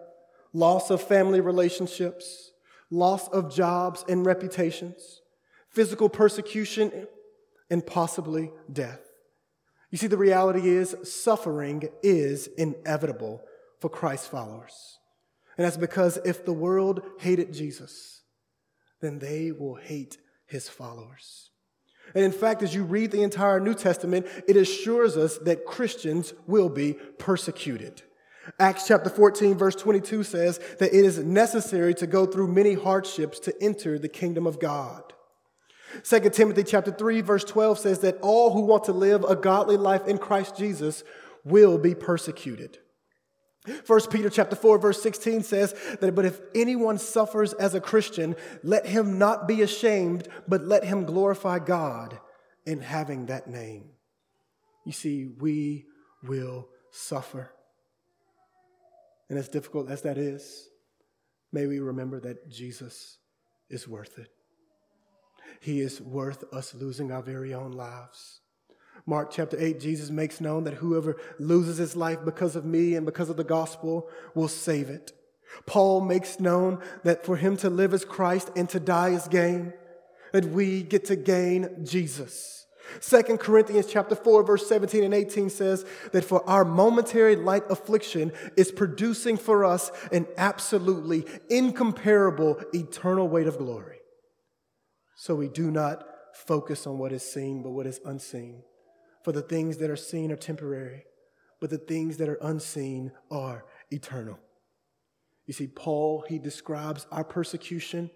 loss 0.52 0.90
of 0.90 1.00
family 1.00 1.40
relationships, 1.40 2.50
loss 2.90 3.28
of 3.28 3.50
jobs 3.50 4.04
and 4.10 4.26
reputations, 4.26 5.22
physical 5.70 6.10
persecution, 6.10 7.06
and 7.70 7.86
possibly 7.86 8.50
death. 8.70 9.00
You 9.90 9.96
see, 9.96 10.06
the 10.06 10.18
reality 10.18 10.68
is 10.68 10.94
suffering 11.04 11.88
is 12.02 12.48
inevitable 12.58 13.40
for 13.80 13.88
Christ 13.88 14.30
followers. 14.30 14.98
And 15.56 15.66
that's 15.66 15.76
because 15.76 16.18
if 16.24 16.44
the 16.44 16.52
world 16.52 17.02
hated 17.18 17.52
Jesus, 17.52 18.22
then 19.00 19.18
they 19.18 19.52
will 19.52 19.74
hate 19.74 20.18
his 20.46 20.68
followers. 20.68 21.50
And 22.14 22.24
in 22.24 22.32
fact, 22.32 22.62
as 22.62 22.74
you 22.74 22.84
read 22.84 23.10
the 23.10 23.22
entire 23.22 23.60
New 23.60 23.74
Testament, 23.74 24.26
it 24.46 24.56
assures 24.56 25.16
us 25.16 25.38
that 25.38 25.64
Christians 25.64 26.34
will 26.46 26.68
be 26.68 26.94
persecuted. 27.18 28.02
Acts 28.58 28.88
chapter 28.88 29.08
14, 29.08 29.56
verse 29.56 29.76
22 29.76 30.24
says 30.24 30.58
that 30.78 30.92
it 30.92 31.04
is 31.04 31.18
necessary 31.18 31.94
to 31.94 32.06
go 32.06 32.26
through 32.26 32.48
many 32.48 32.74
hardships 32.74 33.38
to 33.40 33.62
enter 33.62 33.98
the 33.98 34.08
kingdom 34.08 34.46
of 34.46 34.58
God. 34.58 35.12
2 36.04 36.30
Timothy 36.30 36.64
chapter 36.64 36.90
3, 36.90 37.20
verse 37.20 37.44
12 37.44 37.78
says 37.78 37.98
that 38.00 38.18
all 38.20 38.52
who 38.52 38.62
want 38.62 38.84
to 38.84 38.92
live 38.92 39.24
a 39.24 39.36
godly 39.36 39.76
life 39.76 40.06
in 40.08 40.18
Christ 40.18 40.56
Jesus 40.56 41.04
will 41.44 41.78
be 41.78 41.94
persecuted. 41.94 42.78
1 43.86 44.00
Peter 44.10 44.28
chapter 44.28 44.56
4 44.56 44.78
verse 44.78 45.00
16 45.02 45.44
says 45.44 45.72
that 46.00 46.14
but 46.14 46.24
if 46.24 46.40
anyone 46.52 46.98
suffers 46.98 47.52
as 47.52 47.74
a 47.74 47.80
Christian 47.80 48.34
let 48.64 48.86
him 48.86 49.18
not 49.18 49.46
be 49.46 49.62
ashamed 49.62 50.26
but 50.48 50.66
let 50.66 50.84
him 50.84 51.04
glorify 51.04 51.60
God 51.60 52.18
in 52.66 52.80
having 52.80 53.26
that 53.26 53.48
name. 53.48 53.90
You 54.84 54.92
see 54.92 55.26
we 55.26 55.86
will 56.22 56.68
suffer. 56.90 57.52
And 59.28 59.38
as 59.38 59.48
difficult 59.48 59.90
as 59.90 60.02
that 60.02 60.18
is, 60.18 60.68
may 61.52 61.66
we 61.66 61.78
remember 61.78 62.20
that 62.20 62.50
Jesus 62.50 63.18
is 63.70 63.88
worth 63.88 64.18
it. 64.18 64.28
He 65.60 65.80
is 65.80 66.00
worth 66.00 66.44
us 66.52 66.74
losing 66.74 67.10
our 67.10 67.22
very 67.22 67.54
own 67.54 67.72
lives. 67.72 68.41
Mark 69.06 69.30
chapter 69.32 69.56
8, 69.58 69.80
Jesus 69.80 70.10
makes 70.10 70.40
known 70.40 70.64
that 70.64 70.74
whoever 70.74 71.16
loses 71.38 71.78
his 71.78 71.96
life 71.96 72.18
because 72.24 72.54
of 72.54 72.64
me 72.64 72.94
and 72.94 73.04
because 73.04 73.30
of 73.30 73.36
the 73.36 73.44
gospel 73.44 74.08
will 74.34 74.48
save 74.48 74.88
it. 74.88 75.12
Paul 75.66 76.00
makes 76.00 76.40
known 76.40 76.80
that 77.02 77.26
for 77.26 77.36
him 77.36 77.56
to 77.58 77.70
live 77.70 77.92
as 77.92 78.04
Christ 78.04 78.50
and 78.56 78.68
to 78.70 78.80
die 78.80 79.10
is 79.10 79.28
gain, 79.28 79.72
that 80.32 80.46
we 80.46 80.82
get 80.82 81.04
to 81.06 81.16
gain 81.16 81.84
Jesus. 81.84 82.66
Second 83.00 83.38
Corinthians 83.38 83.86
chapter 83.86 84.14
4 84.14 84.42
verse 84.42 84.66
17 84.66 85.04
and 85.04 85.14
18 85.14 85.50
says 85.50 85.84
that 86.12 86.24
for 86.24 86.48
our 86.48 86.64
momentary 86.64 87.36
light 87.36 87.62
affliction 87.70 88.32
is 88.56 88.72
producing 88.72 89.36
for 89.36 89.64
us 89.64 89.90
an 90.10 90.26
absolutely 90.36 91.24
incomparable 91.48 92.60
eternal 92.74 93.28
weight 93.28 93.46
of 93.46 93.58
glory. 93.58 93.98
So 95.16 95.34
we 95.34 95.48
do 95.48 95.70
not 95.70 96.04
focus 96.34 96.86
on 96.86 96.98
what 96.98 97.12
is 97.12 97.22
seen 97.22 97.62
but 97.62 97.70
what 97.70 97.86
is 97.86 98.00
unseen. 98.04 98.62
For 99.24 99.32
the 99.32 99.42
things 99.42 99.78
that 99.78 99.90
are 99.90 99.96
seen 99.96 100.32
are 100.32 100.36
temporary, 100.36 101.04
but 101.60 101.70
the 101.70 101.78
things 101.78 102.16
that 102.16 102.28
are 102.28 102.38
unseen 102.42 103.12
are 103.30 103.64
eternal. 103.90 104.38
You 105.46 105.54
see, 105.54 105.66
Paul, 105.66 106.24
he 106.28 106.38
describes 106.38 107.06
our 107.10 107.24
persecution 107.24 108.10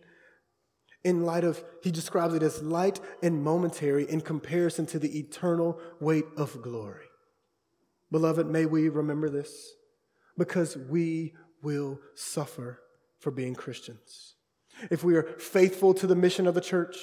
in 1.07 1.25
light 1.25 1.45
of, 1.45 1.63
he 1.85 1.93
describes 1.93 2.35
it 2.35 2.43
as 2.43 2.65
light 2.65 2.99
and 3.23 3.41
momentary 3.41 4.11
in 4.11 4.21
comparison 4.21 4.87
to 4.87 4.99
the 4.99 5.21
eternal 5.21 5.79
weight 6.01 6.25
of 6.37 6.61
glory. 6.63 7.05
Beloved, 8.11 8.49
may 8.49 8.67
we 8.67 8.89
remember 8.89 9.31
this 9.31 9.75
because 10.37 10.77
we 10.77 11.35
will 11.63 12.01
suffer 12.17 12.81
for 13.21 13.31
being 13.31 13.55
Christians. 13.55 14.35
If 14.91 15.05
we 15.05 15.15
are 15.15 15.23
faithful 15.39 15.95
to 15.95 16.09
the 16.09 16.17
mission 16.17 16.49
of 16.49 16.57
the 16.57 16.61
church, 16.61 16.97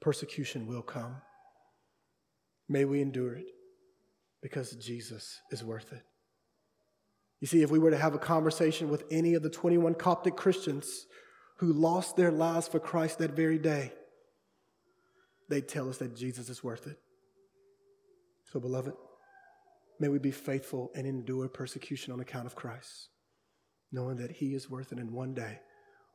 persecution 0.00 0.68
will 0.68 0.82
come. 0.82 1.16
May 2.68 2.84
we 2.84 3.00
endure 3.00 3.34
it 3.34 3.46
because 4.42 4.72
Jesus 4.72 5.40
is 5.50 5.64
worth 5.64 5.92
it. 5.92 6.02
You 7.40 7.46
see, 7.46 7.62
if 7.62 7.70
we 7.70 7.78
were 7.78 7.90
to 7.90 7.96
have 7.96 8.14
a 8.14 8.18
conversation 8.18 8.88
with 8.88 9.04
any 9.10 9.34
of 9.34 9.42
the 9.42 9.50
21 9.50 9.94
Coptic 9.94 10.36
Christians 10.36 11.06
who 11.58 11.72
lost 11.72 12.16
their 12.16 12.32
lives 12.32 12.68
for 12.68 12.80
Christ 12.80 13.18
that 13.18 13.32
very 13.32 13.58
day, 13.58 13.92
they'd 15.48 15.68
tell 15.68 15.88
us 15.88 15.98
that 15.98 16.16
Jesus 16.16 16.48
is 16.48 16.64
worth 16.64 16.86
it. 16.86 16.98
So, 18.52 18.60
beloved, 18.60 18.94
may 20.00 20.08
we 20.08 20.18
be 20.18 20.30
faithful 20.30 20.90
and 20.94 21.06
endure 21.06 21.48
persecution 21.48 22.12
on 22.12 22.20
account 22.20 22.46
of 22.46 22.54
Christ, 22.54 23.08
knowing 23.92 24.16
that 24.16 24.32
He 24.32 24.54
is 24.54 24.70
worth 24.70 24.92
it, 24.92 24.98
and 24.98 25.10
one 25.10 25.34
day 25.34 25.60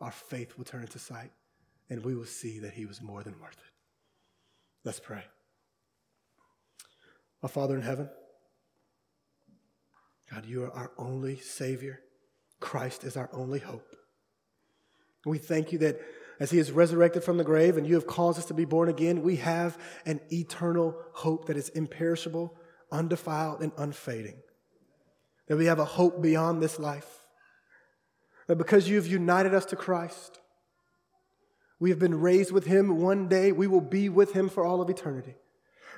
our 0.01 0.12
faith 0.12 0.58
will 0.58 0.66
turn 0.66 0.82
into 0.82 0.99
sight 0.99 1.32
and 1.89 2.04
we 2.04 2.16
will 2.16 2.26
see 2.26 2.60
that 2.60 2.74
He 2.74 2.86
was 2.86 3.01
more 3.01 3.24
than 3.24 3.39
worth 3.39 3.58
it. 3.58 3.74
Let's 4.84 4.99
pray. 4.99 5.24
Our 7.43 7.49
Father 7.49 7.75
in 7.75 7.81
heaven, 7.81 8.09
God, 10.31 10.45
you 10.45 10.63
are 10.63 10.71
our 10.71 10.91
only 10.97 11.37
Savior. 11.37 11.99
Christ 12.59 13.03
is 13.03 13.17
our 13.17 13.29
only 13.33 13.59
hope. 13.59 13.95
We 15.25 15.37
thank 15.37 15.71
you 15.71 15.77
that 15.79 15.99
as 16.39 16.49
He 16.51 16.57
is 16.57 16.71
resurrected 16.71 17.23
from 17.23 17.37
the 17.37 17.43
grave 17.43 17.77
and 17.77 17.85
you 17.85 17.95
have 17.95 18.07
caused 18.07 18.39
us 18.39 18.45
to 18.45 18.53
be 18.53 18.65
born 18.65 18.89
again, 18.89 19.21
we 19.21 19.35
have 19.35 19.77
an 20.05 20.21
eternal 20.31 20.95
hope 21.11 21.45
that 21.45 21.57
is 21.57 21.69
imperishable, 21.69 22.57
undefiled, 22.91 23.61
and 23.61 23.73
unfading. 23.77 24.41
That 25.47 25.57
we 25.57 25.65
have 25.65 25.79
a 25.79 25.85
hope 25.85 26.21
beyond 26.21 26.61
this 26.61 26.79
life. 26.79 27.27
That 28.47 28.55
because 28.55 28.87
you 28.87 28.95
have 28.95 29.07
united 29.07 29.53
us 29.53 29.65
to 29.65 29.75
Christ, 29.75 30.39
We 31.83 31.89
have 31.89 31.99
been 31.99 32.21
raised 32.21 32.53
with 32.53 32.65
him. 32.65 33.01
One 33.01 33.27
day 33.27 33.51
we 33.51 33.67
will 33.67 33.81
be 33.81 34.07
with 34.07 34.31
him 34.31 34.47
for 34.47 34.63
all 34.63 34.81
of 34.81 34.89
eternity. 34.89 35.35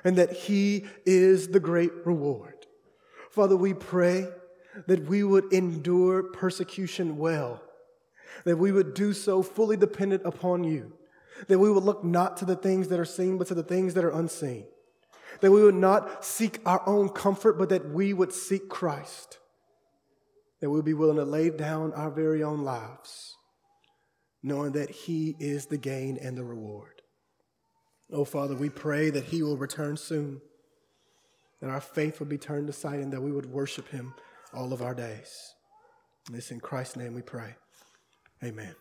And 0.04 0.16
that 0.16 0.32
he 0.32 0.84
is 1.04 1.48
the 1.48 1.60
great 1.60 1.92
reward. 2.04 2.66
Father, 3.30 3.56
we 3.56 3.74
pray 3.74 4.28
that 4.86 5.08
we 5.08 5.22
would 5.22 5.52
endure 5.52 6.22
persecution 6.22 7.16
well, 7.16 7.62
that 8.44 8.56
we 8.56 8.72
would 8.72 8.94
do 8.94 9.12
so 9.12 9.42
fully 9.42 9.76
dependent 9.76 10.22
upon 10.24 10.64
you, 10.64 10.92
that 11.48 11.58
we 11.58 11.70
would 11.70 11.82
look 11.82 12.04
not 12.04 12.36
to 12.38 12.44
the 12.44 12.56
things 12.56 12.88
that 12.88 13.00
are 13.00 13.04
seen, 13.04 13.38
but 13.38 13.46
to 13.48 13.54
the 13.54 13.62
things 13.62 13.94
that 13.94 14.04
are 14.04 14.10
unseen, 14.10 14.66
that 15.40 15.50
we 15.50 15.62
would 15.62 15.74
not 15.74 16.24
seek 16.24 16.60
our 16.66 16.86
own 16.86 17.08
comfort, 17.08 17.58
but 17.58 17.68
that 17.68 17.90
we 17.90 18.12
would 18.12 18.32
seek 18.32 18.68
Christ, 18.68 19.38
that 20.60 20.70
we 20.70 20.76
would 20.76 20.84
be 20.84 20.94
willing 20.94 21.16
to 21.16 21.24
lay 21.24 21.50
down 21.50 21.92
our 21.94 22.10
very 22.10 22.42
own 22.42 22.62
lives, 22.62 23.36
knowing 24.42 24.72
that 24.72 24.90
He 24.90 25.36
is 25.38 25.66
the 25.66 25.78
gain 25.78 26.18
and 26.20 26.36
the 26.36 26.44
reward. 26.44 26.95
Oh, 28.12 28.24
Father, 28.24 28.54
we 28.54 28.68
pray 28.68 29.10
that 29.10 29.24
He 29.24 29.42
will 29.42 29.56
return 29.56 29.96
soon, 29.96 30.40
that 31.60 31.70
our 31.70 31.80
faith 31.80 32.20
will 32.20 32.26
be 32.26 32.38
turned 32.38 32.72
sight, 32.72 33.00
and 33.00 33.12
that 33.12 33.22
we 33.22 33.32
would 33.32 33.46
worship 33.46 33.88
Him 33.88 34.14
all 34.52 34.72
of 34.72 34.82
our 34.82 34.94
days. 34.94 35.54
And 36.26 36.36
this 36.36 36.50
in 36.50 36.60
Christ's 36.60 36.96
name 36.96 37.14
we 37.14 37.22
pray. 37.22 37.56
Amen. 38.44 38.74